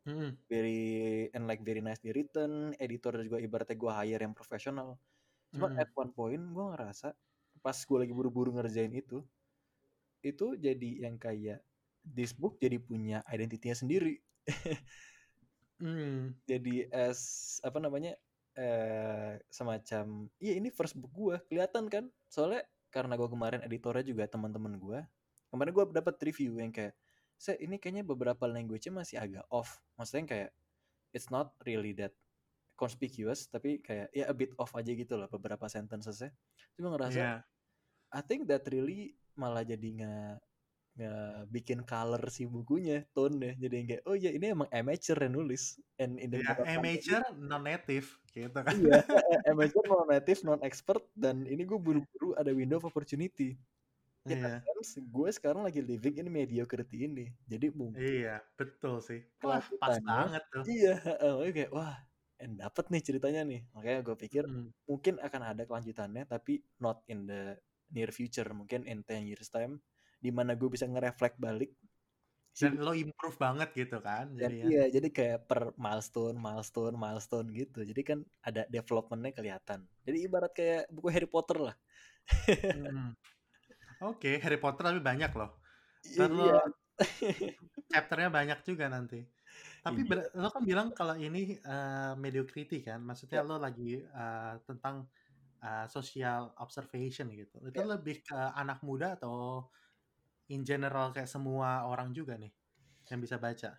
[0.07, 0.43] Mhm.
[0.51, 4.99] very and like very nicely written editor juga ibaratnya gue hire yang profesional
[5.55, 5.79] cuma Mhm.
[5.79, 7.15] at one point gue ngerasa
[7.65, 9.25] pas gue lagi buru-buru ngerjain itu
[10.25, 11.63] itu jadi yang kayak
[12.07, 14.23] this book jadi punya identitinya sendiri
[15.81, 16.35] Mmm.
[16.51, 17.21] jadi as
[17.63, 18.19] apa namanya
[18.59, 24.25] eh semacam iya ini first book gue kelihatan kan soalnya karena gue kemarin editornya juga
[24.29, 25.01] teman-teman gue
[25.49, 26.93] kemarin gue dapat review yang kayak
[27.43, 29.83] saya ini kayaknya beberapa language-nya masih agak off.
[29.99, 30.51] Maksudnya kayak
[31.11, 32.15] it's not really that
[32.79, 36.31] conspicuous tapi kayak ya a bit off aja gitu loh beberapa sentences-nya.
[36.79, 37.35] Cuma ngerasa Iya.
[38.15, 40.35] I think that really malah jadi nggak
[40.93, 45.17] nggak bikin color si bukunya tone nya jadi yang kayak oh ya ini emang amateur
[45.25, 48.77] yang nulis and in the Iya, beberapa amateur non native gitu kan.
[48.77, 49.01] iya
[49.51, 53.57] amateur non native non expert dan ini gue buru-buru ada window of opportunity
[54.27, 54.63] Iya.
[54.65, 59.21] sense gue sekarang lagi living in mediocrity ini jadi mungkin Iya, betul sih.
[59.45, 60.67] Wah, pas banget tuh.
[60.71, 60.91] iya
[61.23, 61.95] makanya kayak wah
[62.43, 64.73] and dapet nih ceritanya nih makanya gue pikir Mhm.
[64.91, 66.53] mungkin akan ada kelanjutannya tapi
[66.85, 67.41] not in the
[67.95, 69.73] near future mungkin in 10 years time
[70.25, 71.71] di mana gue bisa nge-reflect balik
[72.61, 74.69] Dan lo improve banget gitu kan dan jadinya.
[74.69, 80.53] iya jadi kayak per milestone milestone milestone gitu jadi kan ada developmentnya kelihatan jadi ibarat
[80.57, 81.77] kayak buku Harry Potter lah
[82.73, 83.15] Mhm.
[84.03, 85.51] Oke, Harry Potter tapi banyak loh.
[86.07, 86.73] iya lo
[87.91, 89.21] chapternya banyak juga nanti.
[89.85, 94.55] Tapi iya lo kan bilang kalau ini eh, mediocrity kan, maksudnya ya lo lagi eh,
[94.69, 94.97] tentang
[95.65, 97.57] eh, social observation gitu.
[97.71, 99.69] Itu ya lebih ke anak muda atau
[100.55, 102.53] in general kayak semua orang juga nih
[103.11, 103.71] yang bisa baca?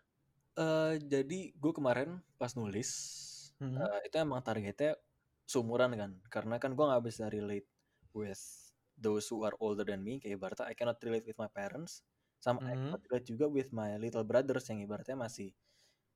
[0.53, 2.89] Eh, jadi gue kemarin pas nulis
[3.59, 3.77] Mhm.
[3.81, 4.91] eh, itu emang targetnya
[5.49, 7.69] seumuran kan karena kan gue nggak bisa relate
[8.13, 8.72] with
[9.03, 11.93] those who are older than me kayak ibaratnya I cannot relate with my parents
[12.43, 12.81] sama I Mhm.
[12.81, 15.49] cannot relate juga with my little brothers yang ibaratnya masih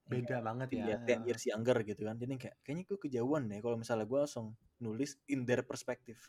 [0.10, 0.88] yang Beda banget ya.
[0.88, 2.15] Iya, 10 years younger gitu kan.
[2.19, 4.47] Jadi kayak kayaknya gue kejauhan deh kalau misalnya gue langsung
[4.84, 6.19] nulis in their perspective.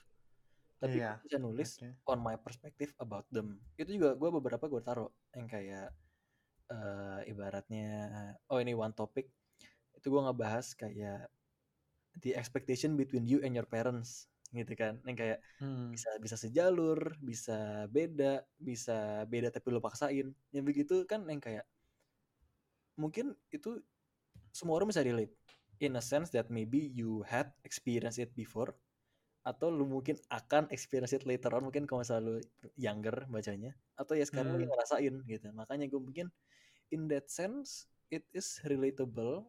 [0.83, 1.23] Tapi gue Iya.
[1.27, 1.97] bisa nulis Oke.
[2.09, 3.59] on my perspective about them.
[3.81, 5.91] Itu juga gue beberapa gue taruh yang kayak
[6.73, 7.87] eh ibaratnya
[8.53, 9.33] oh ini one topic
[9.97, 11.29] itu gue ngebahas kayak
[12.21, 15.01] the expectation between you and your parents gitu kan.
[15.09, 15.95] Yang kayak Hmm.
[15.95, 20.33] bisa bisa sejalur, bisa beda, bisa beda tapi lo paksain.
[20.55, 21.65] Yang begitu kan yang kayak
[22.99, 23.79] mungkin itu
[24.51, 25.33] semua orang bisa relate
[25.79, 28.75] in a sense that maybe you had experience it before
[29.47, 32.37] atau lu mungkin akan experience it later on mungkin kalau misalnya lu
[32.77, 34.69] younger bacanya atau ya sekarang lagi Hmm.
[34.69, 36.29] ngerasain gitu makanya gue mungkin
[36.93, 39.49] in that sense it is relatable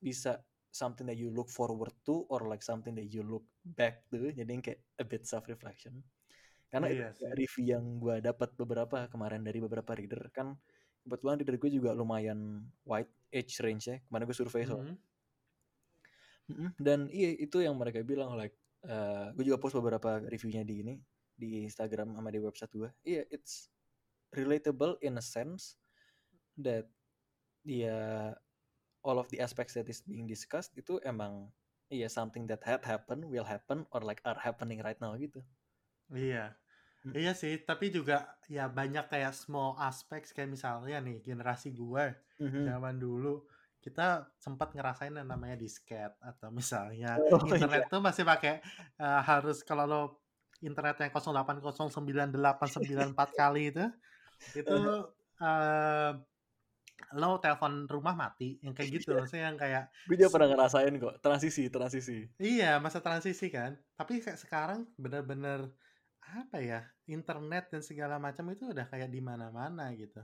[0.00, 4.30] bisa something that you look forward to or like something that you look back to
[4.30, 6.02] jadi yang kayak a bit self reflection
[6.70, 7.34] karena itu Iya juga sih.
[7.34, 10.54] review yang gue dapat beberapa kemarin dari beberapa reader kan
[11.02, 14.96] kebetulan reader gue juga lumayan wide age range ya kemarin gue survei soal Mhm.
[16.50, 16.70] Mm-mm.
[16.82, 20.94] dan iya itu yang mereka bilang like eh gue juga post beberapa reviewnya di ini
[21.36, 23.70] di Instagram sama di website gue iya it's
[24.34, 25.78] relatable in a sense
[26.58, 26.86] that
[27.62, 28.30] ya
[29.06, 31.50] all of the aspects that is being discussed itu emang
[31.92, 35.40] iya something that had happen will happen or like are happening right now gitu
[36.10, 36.56] Iya.
[37.06, 37.12] Mm.
[37.18, 38.14] Iya sih, tapi juga
[38.56, 42.04] ya banyak kayak small aspects kayak misalnya nih generasi gue
[42.40, 42.64] Mhm.
[42.66, 43.28] zaman dulu
[43.84, 44.02] kita
[44.44, 48.52] sempat ngerasain yang namanya disket atau misalnya oh internet iya tuh masih pakai
[49.02, 50.00] eh, harus kalau lo
[50.68, 53.84] internet yang 0809894 kali itu
[54.58, 54.74] itu
[55.44, 56.10] eh,
[57.16, 59.16] lo telepon rumah mati yang kayak gitu.
[59.16, 62.18] Maksudnya yang kayak gue juga pernah ngerasain kok transisi transisi.
[62.40, 63.76] Iya masa transisi kan.
[63.98, 65.72] Tapi kayak sekarang bener-bener
[66.20, 70.22] apa ya internet dan segala macam itu udah kayak di mana-mana gitu.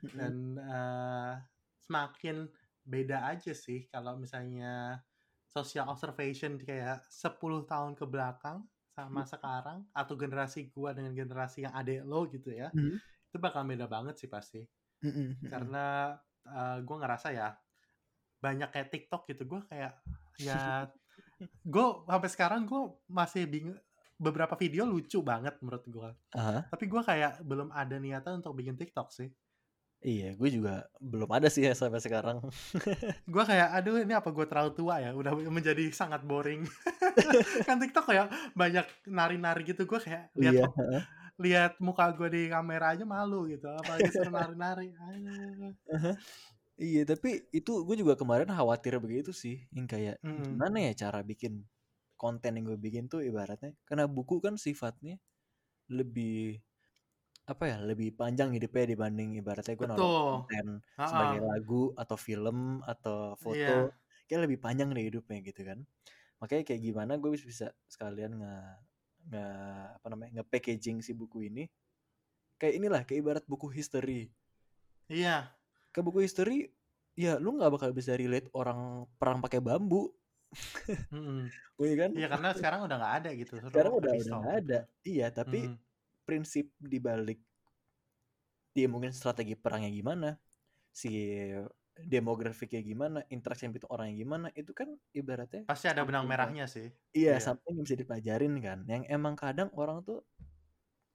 [0.00, 1.32] Dan eh,
[1.82, 2.46] semakin
[2.84, 5.02] beda aja sih kalau misalnya
[5.48, 11.74] social observation kayak 10 tahun ke belakang sama sekarang atau generasi gua dengan generasi yang
[11.76, 12.98] adek lo gitu ya Mhm.
[13.28, 14.64] itu bakal beda banget sih pasti
[14.98, 15.48] Mhm, mhm.
[15.48, 15.84] karena
[16.44, 17.48] eh, gua ngerasa ya
[18.38, 19.98] banyak kayak TikTok gitu gua kayak
[20.38, 20.86] ya
[21.74, 23.78] gue sampai sekarang gue masih bingung
[24.18, 26.66] beberapa video lucu banget menurut gua Aha.
[26.70, 29.30] tapi gua kayak belum ada niatan untuk bikin TikTok sih
[29.98, 32.38] Iya, gue juga belum ada sih ya sampai sekarang.
[33.34, 36.62] gue kayak aduh ini apa gue terlalu tua ya udah menjadi sangat boring
[37.66, 41.02] kan TikTok kayak banyak nari-nari gitu gue kayak lihat Iya.
[41.44, 45.74] Lihat muka gue di kamera aja malu gitu apalagi suruh nari-nari Aduh.
[45.94, 46.12] Aha.
[46.82, 50.46] Iya, tapi itu gue juga kemarin khawatir begitu sih, yang kayak Mm-mm.
[50.46, 51.54] gimana ya cara bikin
[52.20, 55.14] konten yang gue bikin tuh ibaratnya, karena buku kan sifatnya
[55.92, 56.62] lebih
[57.50, 60.28] apa ya lebih panjang hidupnya dibanding ibaratnya gue naruh Betul.
[60.28, 60.66] konten
[60.98, 61.08] Heeh.
[61.08, 62.58] sebagai lagu atau film
[62.92, 63.98] atau foto Iya.
[64.28, 65.78] kayak lebih panjang deh hidupnya gitu kan
[66.42, 68.52] makanya kayak gimana gue bisa, bisa sekalian nge
[69.28, 69.44] nge
[70.00, 71.68] apa namanya nge packaging si buku ini
[72.56, 74.32] kayak inilah kayak ibarat buku history
[75.08, 75.48] Iya.
[75.92, 76.68] ke buku history
[77.12, 80.12] ya lu nggak bakal bisa relate orang perang pakai bambu
[81.12, 81.48] Mm-mm.
[81.84, 83.52] Iya kan Iya karena sekarang udah nggak ada gitu.
[83.56, 84.60] suruh sekarang udah udah nggak gitu.
[84.64, 85.76] ada iya tapi Mm.
[86.24, 87.40] prinsip dibalik
[88.72, 90.28] dia mungkin strategi perangnya gimana
[90.92, 91.10] si
[92.06, 96.64] demografiknya gimana interaksi yang itu orangnya gimana itu kan ibaratnya Pasti ada benang yang- merahnya
[96.70, 96.86] sih.
[97.16, 97.42] iya Iya.
[97.42, 100.22] something yang bisa dipelajarin kan yang emang kadang orang tuh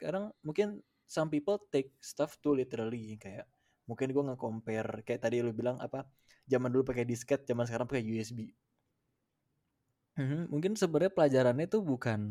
[0.02, 3.46] kadang mungkin some people take stuff too literally kayak
[3.88, 6.08] mungkin gue nge-compare kayak tadi lu bilang apa
[6.48, 8.39] zaman dulu pakai disket zaman sekarang pakai USB
[10.17, 12.22] Mhm, mungkin sebenarnya pelajarannya tuh bukan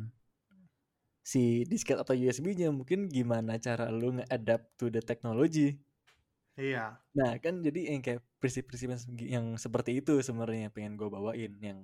[1.23, 5.79] si disket atau USB-nya mungkin gimana cara lu nge-adapt to the technology
[6.57, 7.01] Iya.
[7.19, 8.89] nah kan jadi yang kayak prinsip-prinsip
[9.21, 11.79] yang seperti itu sebenarnya pengen gue bawain yang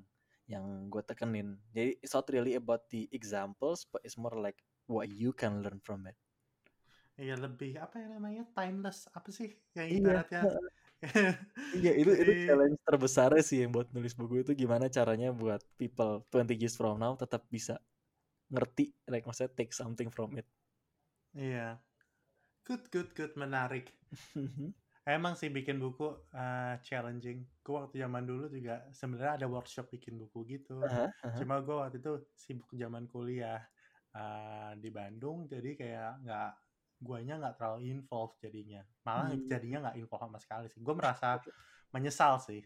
[0.48, 1.60] yang gue tekenin.
[1.76, 4.56] Jadi it's not really about the examples but it's more like
[4.88, 6.16] what you can learn from it.
[7.20, 10.42] Iya lebih apa ya namanya timeless apa sih yang Iya, ibaratnya?
[11.76, 16.24] Iya itu itu challenge terbesarnya sih yang buat nulis buku itu gimana caranya buat people
[16.32, 17.74] 20 years from now tetap bisa
[18.54, 20.46] ngerti like maksudnya take something from it.
[21.34, 21.80] Iya
[22.68, 23.88] good good good menarik.
[25.08, 26.04] Emang sih bikin buku
[26.36, 27.40] uh, challenging.
[27.64, 30.84] Gue waktu zaman dulu juga sebenarnya ada workshop bikin buku gitu.
[30.84, 31.36] Aha, aha.
[31.40, 33.64] cuma gue waktu itu sibuk zaman kuliah
[34.12, 35.48] uh, di Bandung.
[35.48, 36.50] Jadi kayak nggak
[37.00, 38.84] guanya nggak terlalu involved jadinya.
[39.08, 39.48] Malah Hmm.
[39.48, 40.80] jadinya nggak involved sama sekali sih.
[40.84, 41.40] Gue merasa
[41.88, 42.60] menyesal sih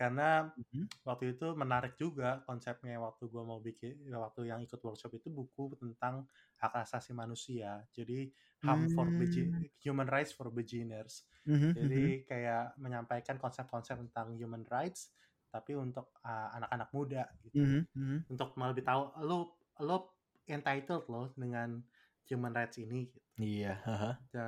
[0.00, 0.88] karena Mhm.
[1.04, 5.76] waktu itu menarik juga konsepnya waktu gue mau bikin waktu yang ikut workshop itu buku
[5.76, 6.24] tentang
[6.56, 8.32] hak asasi manusia jadi
[8.64, 9.64] HAM for begi- Hmm.
[9.84, 12.12] human rights for beginners Mhm, jadi mhm.
[12.24, 15.12] kayak menyampaikan konsep-konsep tentang human rights
[15.52, 18.18] tapi untuk uh, anak-anak muda gitu Mhm, mhm.
[18.32, 19.38] untuk mau lebih tahu lo
[19.84, 19.96] lo
[20.48, 21.80] entitled lo dengan
[22.28, 23.20] human rights ini gitu.
[23.40, 23.72] Iya.
[24.30, 24.46] Ya,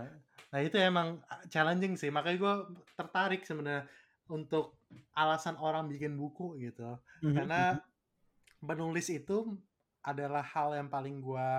[0.54, 2.54] Nah itu emang uh, challenging sih makanya gue
[2.94, 3.90] tertarik sebenarnya
[4.32, 4.80] untuk
[5.12, 6.96] alasan orang bikin buku gitu.
[7.20, 7.62] Mhm, karena
[8.64, 9.60] menulis itu
[10.00, 11.50] adalah hal yang paling gue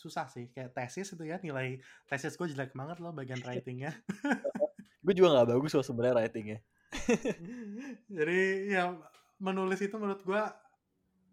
[0.00, 0.48] susah sih.
[0.50, 1.76] Kayak tesis itu ya nilai
[2.08, 3.92] tesis gue jelek banget loh bagian writingnya.
[4.98, 6.58] Gue juga nggak bagus loh sebenarnya writingnya.
[8.18, 8.84] jadi ya
[9.40, 10.42] menulis itu menurut gue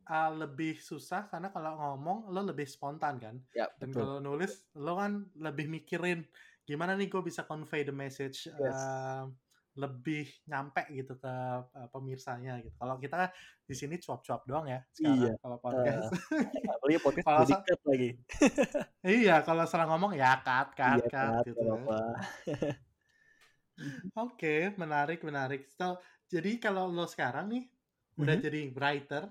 [0.07, 3.35] uh, lebih susah karena kalau ngomong lo lebih spontan kan.
[3.51, 6.23] Ya, dan kalau nulis lo kan lebih mikirin
[6.65, 8.79] gimana nih gue bisa convey the message Yes.
[8.79, 9.29] uh,
[9.75, 13.29] lebih nyampe gitu ke uh, pemirsanya gitu kalau kita kan
[13.61, 15.33] di sini cuap-cuap doang ya sekarang Iya.
[15.37, 16.07] kalau podcast
[16.71, 18.09] Apalagi podcast Kalau sa- lagi.
[19.19, 21.61] iya kalau salah ngomong ya cut cut Iya, cut Kat, gitu
[24.15, 27.63] oke menarik menarik so, jadi kalau lo sekarang nih
[28.15, 28.43] udah Mhm.
[28.43, 29.23] jadi writer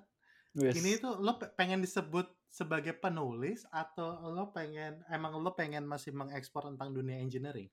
[0.55, 0.77] Yes.
[0.79, 6.13] ini tuh lo pe- pengen disebut sebagai penulis atau lo pengen emang lo pengen masih
[6.13, 7.67] mengekspor tentang dunia engineering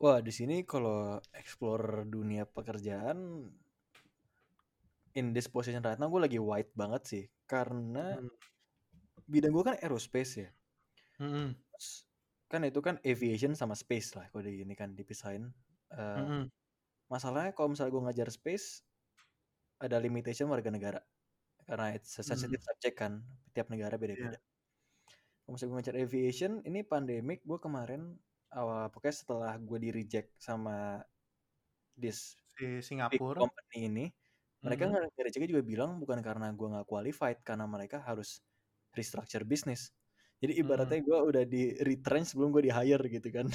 [0.00, 3.18] Wah, di sini kalau explore dunia pekerjaan
[5.18, 8.30] in this position right now gue lagi white banget sih karena Hmm.
[9.28, 10.48] bidang gue kan aerospace ya.
[11.72, 11.88] Terus
[12.50, 15.52] kan itu kan aviation sama space lah kalau di ini kan dipisahin.
[15.92, 16.44] Eh, Mm-mm.
[17.12, 18.66] masalahnya kalau misalnya gue ngajar space
[19.80, 21.00] ada limitation warga negara
[21.68, 23.22] karena it's a sensitive subject kan
[23.54, 24.38] tiap negara beda-beda.
[25.44, 28.14] Kalau misalnya gue ngajar aviation ini pandemik gue kemarin
[28.54, 31.02] awal pokoknya setelah gue di reject sama
[31.98, 33.40] this si Singapura?
[33.40, 34.04] company ini
[34.66, 34.90] mereka Mhm.
[34.90, 38.42] nge reject juga bilang bukan karena gue nggak qualified karena mereka harus
[38.98, 39.92] restructure bisnis
[40.42, 40.92] jadi Hmm.
[40.92, 43.46] ibaratnya gue udah di retrench sebelum gue di hire gitu kan.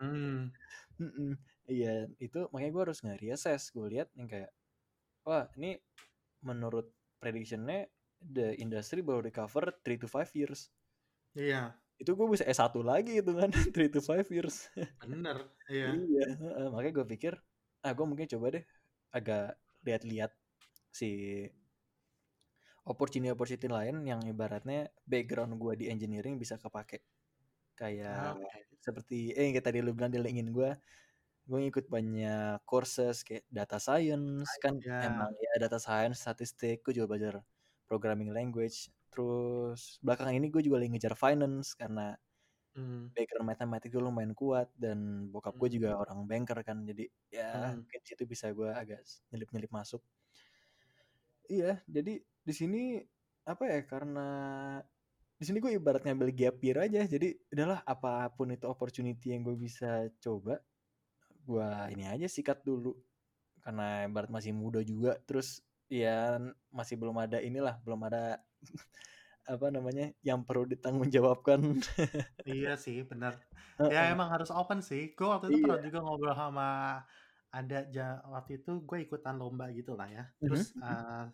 [0.00, 0.50] Hmm.
[1.70, 3.62] Iya itu makanya gue harus nge-reassess.
[3.74, 4.50] Gue lihat yang kayak
[5.26, 5.78] wah ini
[6.44, 7.88] menurut predictionnya
[8.20, 10.70] the industry baru recover 3 to 5 years.
[11.36, 14.68] Iya itu gue bisa S1 lagi itu kan 3 to 5 years
[15.00, 17.32] bener iya Iya, makanya gue pikir,
[17.80, 18.64] ah gue mungkin coba deh
[19.16, 20.32] agak lihat-lihat
[20.92, 21.08] si
[22.84, 27.04] opportunity-opportunity lain yang ibaratnya background gue di engineering bisa kepake.
[27.78, 28.60] Kayak Oke.
[28.80, 30.70] seperti eh yang kayak tadi lu bilang di LinkedIn gue,
[31.48, 35.00] gue ngikut banyak courses kayak data science kan ya.
[35.02, 37.34] emang ya data science, statistik, gue juga belajar
[37.88, 38.90] programming language.
[39.10, 42.16] Terus belakangan ini gue juga lagi ngejar finance karena
[42.74, 43.10] Hmm.
[43.14, 45.76] background matematik dulu lumayan kuat dan bokap gue Hmm.
[45.76, 47.04] juga orang banker kan jadi
[47.34, 47.82] ya Hmm.
[47.82, 49.02] mungkin situ bisa gue agak
[49.34, 50.02] nyelip-nyelip masuk
[51.50, 53.02] iya jadi di sini
[53.44, 54.28] apa ya karena
[55.40, 59.42] di sini gue ibarat ngambil gap year aja jadi udahlah apa pun itu opportunity yang
[59.42, 60.60] gue bisa coba
[61.48, 63.00] gue ini aja sikat dulu
[63.64, 66.38] karena ibarat masih muda juga terus ya
[66.72, 68.40] masih belum ada inilah belum ada
[69.52, 71.82] apa namanya yang perlu ditanggungjawabkan
[72.46, 73.40] iya sih benar
[73.90, 75.64] ya emang harus open sih gue waktu itu iya.
[75.66, 76.68] pernah juga ngobrol sama
[77.50, 77.78] ada
[78.30, 80.86] waktu itu gue ikutan lomba gitu lah ya terus mm -hmm.
[80.86, 81.24] uh,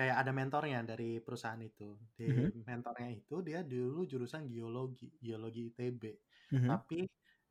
[0.00, 1.92] kayak ada mentornya dari perusahaan itu.
[2.16, 2.64] Di mm-hmm.
[2.64, 6.02] mentornya itu dia dulu jurusan geologi, geologi ITB.
[6.56, 6.68] Mm-hmm.
[6.72, 7.00] Tapi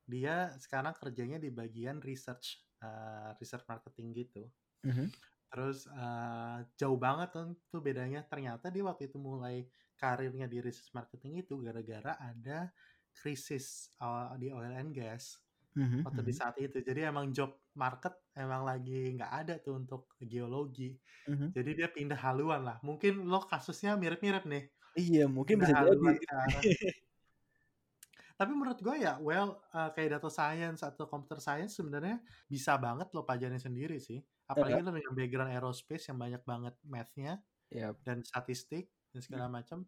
[0.02, 4.42] dia sekarang kerjanya di bagian research, uh, research marketing gitu.
[4.82, 5.06] Mm-hmm.
[5.50, 8.22] Terus uh, jauh banget tuh, bedanya.
[8.22, 9.66] Ternyata dia waktu itu mulai
[9.98, 12.72] karirnya di research marketing itu gara-gara ada
[13.12, 15.36] krisis uh, di oil and gas
[15.76, 16.06] mm-hmm.
[16.06, 16.80] waktu di saat itu.
[16.80, 20.96] Jadi emang job market emang lagi nggak ada tuh untuk geologi.
[21.28, 21.48] Mm-hmm.
[21.52, 22.78] Jadi dia pindah haluan lah.
[22.80, 24.64] Mungkin lo kasusnya mirip-mirip nih.
[24.98, 26.08] Iya, mungkin pindah bisa jadi.
[28.40, 33.12] Tapi menurut gue ya, well, uh, kayak data science atau computer science sebenarnya bisa banget
[33.12, 34.16] lo pelajarin sendiri sih.
[34.48, 37.36] Apalagi lo dengan background aerospace yang banyak banget math-nya
[37.68, 38.00] yep.
[38.00, 39.54] dan statistik dan segala hmm.
[39.60, 39.78] macam.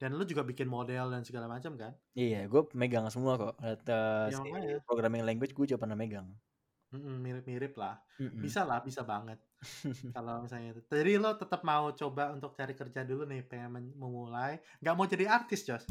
[0.00, 1.92] Dan lu juga bikin model dan segala macam kan?
[2.16, 3.60] Iya, gue megang semua kok.
[3.60, 6.24] Data ya, programming language gue juga pernah megang.
[6.96, 8.00] mirip-mirip lah.
[8.16, 8.40] Mm-mm.
[8.40, 9.36] Bisa lah, bisa banget.
[10.16, 10.80] Kalau misalnya itu.
[10.88, 14.56] Jadi lo tetap mau coba untuk cari kerja dulu nih, pengen memulai.
[14.80, 15.84] Gak mau jadi artis, Jos.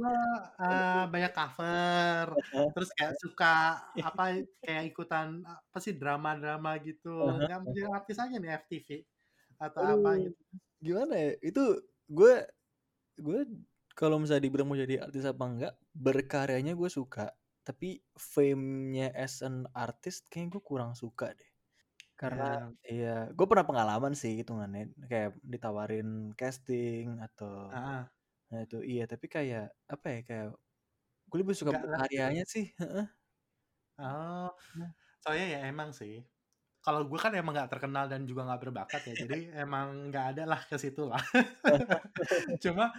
[0.00, 0.16] Lo
[0.58, 2.24] uh, banyak cover,
[2.72, 7.28] terus kayak suka apa kayak ikutan apa sih drama-drama gitu.
[7.46, 8.88] Gak mau jadi artis aja nih FTV
[9.60, 10.42] atau uh, apa gitu.
[10.80, 11.30] Gimana ya?
[11.44, 12.34] Itu gue
[13.20, 13.40] gue
[13.92, 17.28] kalau misalnya dibilang mau jadi artis apa enggak berkaryanya gue suka
[17.62, 21.50] tapi fame-nya as an artist kayak gue kurang suka deh
[22.18, 23.26] karena yeah.
[23.26, 28.06] ya gue pernah pengalaman sih hitungannya kayak ditawarin casting atau ah.
[28.52, 30.48] Nah itu iya tapi kayak apa ya kayak
[31.32, 32.68] gue lebih suka karyanya sih
[33.96, 34.52] oh
[35.24, 36.20] soalnya ya emang sih
[36.82, 40.42] kalau gue kan emang nggak terkenal dan juga nggak berbakat ya jadi emang nggak ada
[40.50, 41.22] lah ke situ lah.
[42.66, 42.90] Cuma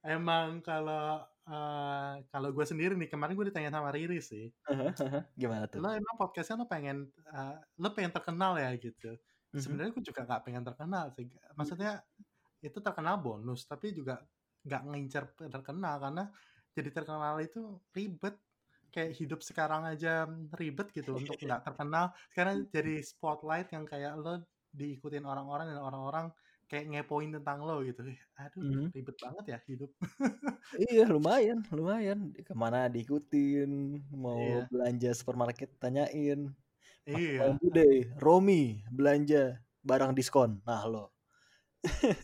[0.00, 4.48] emang kalau uh, kalau gue sendiri nih kemarin gue ditanya sama Riri sih.
[5.36, 5.84] Gimana tuh?
[5.84, 8.72] Lo emang podcastnya lo pengen uh, lo pengen terkenal ya?
[8.72, 9.20] Gitu.
[9.56, 9.64] Mm-hmm.
[9.64, 11.24] sebenarnya gue juga nggak pengen terkenal sih
[11.56, 12.04] maksudnya
[12.60, 14.20] itu terkenal bonus tapi juga
[14.66, 16.24] nggak ngincer terkenal karena
[16.76, 18.36] jadi terkenal itu ribet.
[18.92, 20.24] Kayak hidup sekarang aja
[20.56, 22.16] ribet gitu untuk nggak terkenal.
[22.32, 24.40] Sekarang jadi spotlight yang kayak lo
[24.72, 26.26] diikutin orang-orang dan orang-orang
[26.64, 28.08] kayak ngepoin tentang lo gitu.
[28.40, 28.96] Aduh mm.
[28.96, 29.90] ribet banget ya hidup.
[30.80, 32.32] Iya lumayan lumayan.
[32.40, 34.64] Ke mana diikutin mau iya.
[34.72, 36.56] belanja supermarket tanyain.
[37.04, 37.52] Iya.
[37.60, 40.64] Deh Romi belanja barang diskon.
[40.64, 41.12] Nah lo.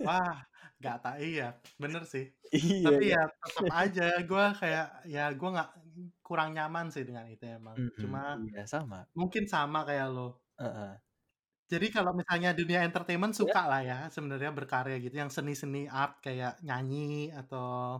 [0.09, 0.41] Wah
[0.83, 2.27] Gak tak iya, bener sih.
[2.51, 3.23] Iya, Tapi iya.
[3.23, 5.71] ya tetap aja gue kayak ya gue nggak
[6.27, 7.79] kurang nyaman sih dengan itu emang.
[7.79, 8.01] Mm -hmm.
[8.03, 8.21] Cuma
[8.51, 9.07] iya, sama.
[9.15, 10.43] Mungkin sama kayak lo.
[10.59, 10.93] Uh -uh.
[11.71, 13.71] Jadi kalau misalnya dunia entertainment suka yeah.
[13.71, 17.97] lah ya sebenarnya berkarya gitu yang seni-seni art kayak nyanyi atau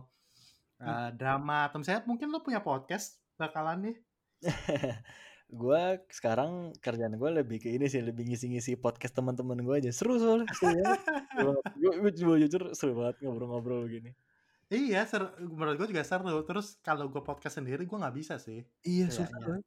[0.77, 3.97] uh, drama atau misalnya mungkin lo punya podcast bakalan nih.
[5.53, 9.91] gue sekarang kerjaan gue lebih ke ini sih lebih ngisi-ngisi podcast teman-teman gue aja.
[9.93, 10.97] Seru soalnya ya.
[11.77, 14.11] gue coba jujur seru banget ngobrol-ngobrol gini
[14.73, 16.41] iya seru menurut gue juga seru.
[16.43, 18.65] Terus kalau gue podcast sendiri gue nggak bisa sih.
[18.81, 19.61] Iya susah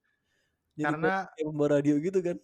[0.76, 2.36] karena kayak radio gitu kan.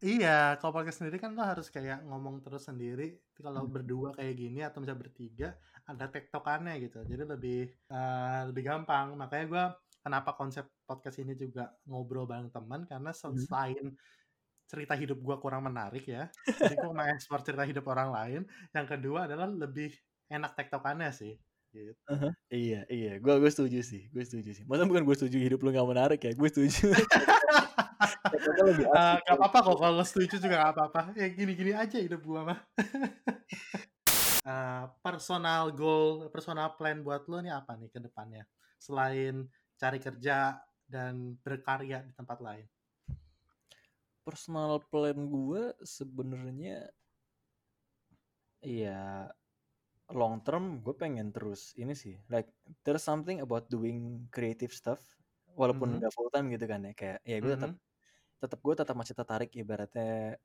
[0.00, 3.20] Iya kalau podcast sendiri kan lo harus kayak ngomong terus sendiri.
[3.36, 3.72] Kalau hmm.
[3.72, 5.48] berdua kayak gini atau misalnya bertiga
[5.86, 7.00] ada tektokannya gitu.
[7.04, 7.60] Jadi lebih
[7.92, 9.16] uh, lebih gampang.
[9.16, 9.64] Makanya gue
[10.00, 13.36] kenapa konsep podcast ini juga ngobrol bareng teman karena hmm.
[13.46, 13.98] selain hmm.
[14.66, 16.28] cerita hidup gue kurang menarik ya
[16.60, 18.42] jadi gue mau ekspor cerita hidup orang lain
[18.72, 19.92] yang kedua adalah lebih
[20.30, 21.34] enak tektokannya sih
[21.70, 21.92] gitu.
[22.10, 22.32] Uh -huh.
[22.50, 23.12] Iya, iya.
[23.22, 24.10] Gue gue setuju sih.
[24.10, 24.64] Gue setuju sih.
[24.66, 26.32] Masa bukan gue setuju hidup lu gak menarik ya?
[26.34, 26.90] Gue setuju.
[28.60, 31.02] lebih uh, gak apa-apa kok kalau setuju juga gak apa-apa.
[31.16, 32.58] Ya gini-gini aja hidup gue mah.
[34.44, 38.44] uh, personal goal, personal plan buat lo nih apa nih ke depannya?
[38.80, 39.46] Selain
[39.80, 42.68] cari kerja dan berkarya di tempat lain?
[44.20, 46.84] Personal plan gue sebenarnya
[48.60, 49.24] ya
[50.12, 52.52] long term gue pengen terus ini sih like
[52.84, 55.00] there's something about doing creative stuff
[55.56, 56.12] walaupun mm -hmm.
[56.12, 58.38] full time gitu kan ya kayak ya gue tetap mm -hmm.
[58.44, 60.36] tetap gue tetap masih tertarik ibaratnya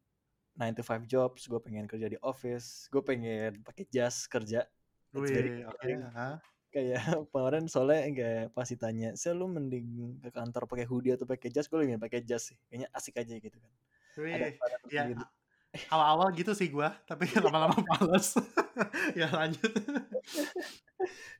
[0.56, 4.64] 9 to 5 jobs gue pengen kerja di office gue pengen pakai jas kerja
[5.16, 5.96] Wih, okay.
[5.96, 6.36] huh?
[6.76, 7.00] Kayak
[7.32, 11.72] kemarin soalnya kayak pasti tanya saya lu mending ke kantor pakai hoodie atau pakai jas
[11.72, 13.72] gue lebih pakai jas sih kayaknya asik aja gitu kan
[14.16, 14.48] Wih, ada
[14.88, 15.12] ya,
[15.92, 18.40] Awal-awal gitu sih gua, tapi lama-lama males.
[19.20, 19.72] ya lanjut.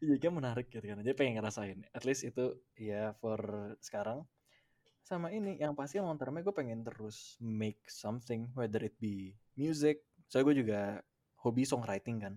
[0.04, 1.00] Iya kan menarik gitu kan.
[1.00, 1.80] Jadi pengen ngerasain.
[1.96, 3.40] At least itu ya for
[3.80, 4.28] sekarang.
[5.06, 10.04] Sama ini yang pasti long termnya gue pengen terus make something whether it be music.
[10.28, 10.82] Soalnya gue juga
[11.46, 12.34] hobi songwriting kan.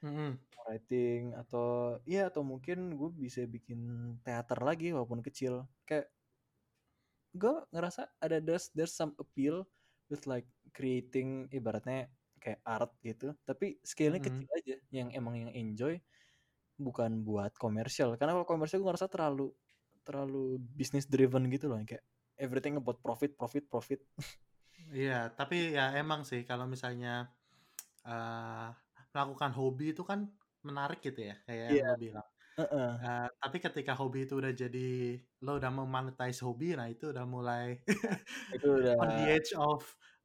[0.00, 0.30] Mm-hmm.
[0.60, 3.80] Writing atau ya atau mungkin gue bisa bikin
[4.24, 5.66] teater lagi walaupun kecil.
[5.84, 6.08] Kayak
[7.30, 9.62] gue ngerasa ada there's there's some appeal
[10.10, 12.10] with like creating ibaratnya
[12.42, 14.40] kayak art gitu tapi scale-nya Mm-hmm.
[14.42, 15.94] kecil aja yang emang yang enjoy
[16.80, 19.52] bukan buat komersial karena kalau komersial gue ngerasa terlalu
[20.02, 22.02] terlalu business driven gitu loh kayak
[22.40, 24.00] everything about profit profit profit
[24.90, 27.28] Iya, tapi ya emang sih kalau misalnya
[28.02, 28.68] eh,
[29.12, 30.20] melakukan hobi itu kan
[30.68, 31.86] menarik gitu ya, kayak yang Iya.
[31.88, 32.26] lo bilang.
[32.58, 33.00] Heeh.
[33.02, 34.80] Eh, tapi ketika hobi itu udah jadi
[35.44, 37.66] lo udah memonetize hobi, nah itu udah mulai
[38.54, 39.82] itu udah on the edge of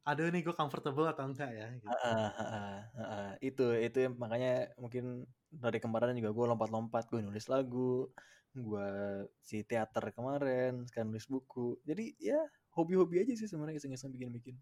[0.08, 2.06] aduh nih gue comfortable atau enggak ya gitu.
[2.06, 3.28] Heeh, heeh, heeh.
[3.46, 8.10] itu itu yang makanya mungkin dari kemarin juga gue lompat-lompat gue nulis lagu
[8.58, 8.88] gue
[9.50, 12.40] si teater kemarin sekarang nulis buku jadi ya
[12.74, 14.58] hobi-hobi aja sih sebenarnya iseng-iseng bikin-bikin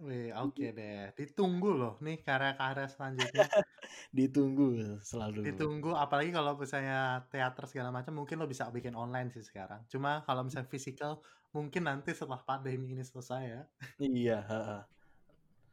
[0.00, 1.12] Wih, oke deh.
[1.18, 3.44] Ditunggu loh nih karya-karya selanjutnya.
[4.18, 9.42] ditunggu selalu Ditunggu apalagi kalau misalnya teater segala macam mungkin lo bisa bikin online sih
[9.42, 9.82] sekarang.
[9.90, 13.62] Cuma kalau misalnya physical mungkin nanti setelah pandemi ini selesai ya.
[13.98, 14.82] iya heeh.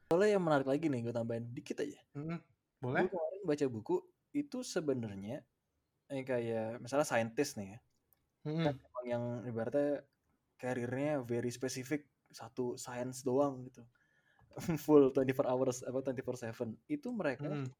[0.09, 2.37] soalnya yang menarik lagi nih gue tambahin dikit aja gue
[2.81, 3.05] Boleh?
[3.09, 3.95] kemarin baca buku
[4.33, 5.45] itu sebenarnya
[6.09, 7.79] eh, kayak misalnya scientist nih ya
[8.45, 8.63] Mm-mm.
[8.65, 10.03] kan emang yang ibaratnya
[10.61, 13.85] karirnya very specific satu science doang gitu
[14.85, 17.73] full 24 hours apa 24/7 itu mereka Mm-mm.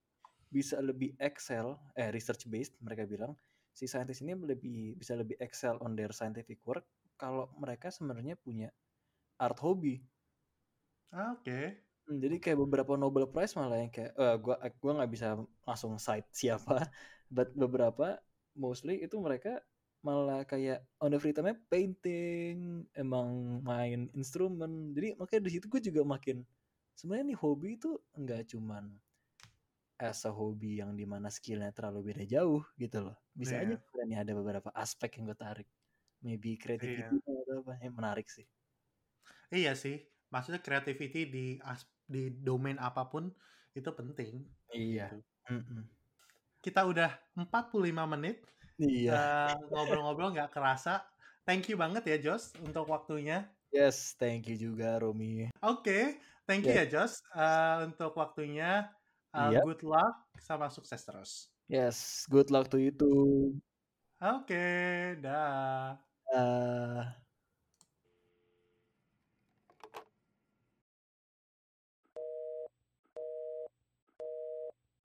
[0.50, 3.34] bisa lebih excel eh research based mereka bilang.
[3.78, 6.86] Si scientist ini lebih bisa lebih excel on their scientific work.
[7.22, 8.70] Kalau mereka sebenarnya punya
[9.40, 10.02] art hobby.
[11.12, 11.78] Ah, Oke.
[12.10, 15.28] Hmm, jadi kayak beberapa Nobel Prize malah yang kayak eh, gua gua nggak bisa
[15.68, 16.90] langsung cite siapa
[17.36, 18.18] but beberapa
[18.58, 19.62] mostly itu mereka
[20.02, 24.96] malah kayak on the free time painting emang main instrumen.
[24.96, 26.40] Jadi makanya di situ gue juga makin
[27.00, 28.92] sebenarnya nih hobi itu nggak cuman
[29.96, 33.80] as a hobi yang di mana skillnya terlalu beda jauh gitu loh bisa aja Iya.
[33.80, 35.68] sebenarnya ada beberapa aspek yang gue tarik
[36.20, 37.40] maybe creativity Iya.
[37.40, 38.44] atau apa yang menarik sih
[39.50, 40.06] Iya sih.
[40.30, 43.34] Maksudnya creativity di as- di domain apa pun
[43.74, 44.46] itu penting.
[44.70, 45.26] iya gitu.
[45.50, 45.82] Mm-mm.
[46.62, 48.46] Kita udah 45 menit
[48.78, 51.02] iya eh, ngobrol-ngobrol nggak kerasa.
[51.50, 53.50] Thank you banget ya Jos untuk waktunya.
[53.74, 55.50] Yes, thank you juga Romi.
[55.66, 56.90] Oke, Thank you yeah.
[56.90, 58.90] ya Jos uh, untuk waktunya.
[59.30, 59.62] Uh, yep.
[59.70, 61.54] Good luck sama sukses terus.
[61.70, 63.54] Yes, good luck to you too.
[64.18, 66.02] Oke, okay, dah.
[66.34, 67.06] Uh...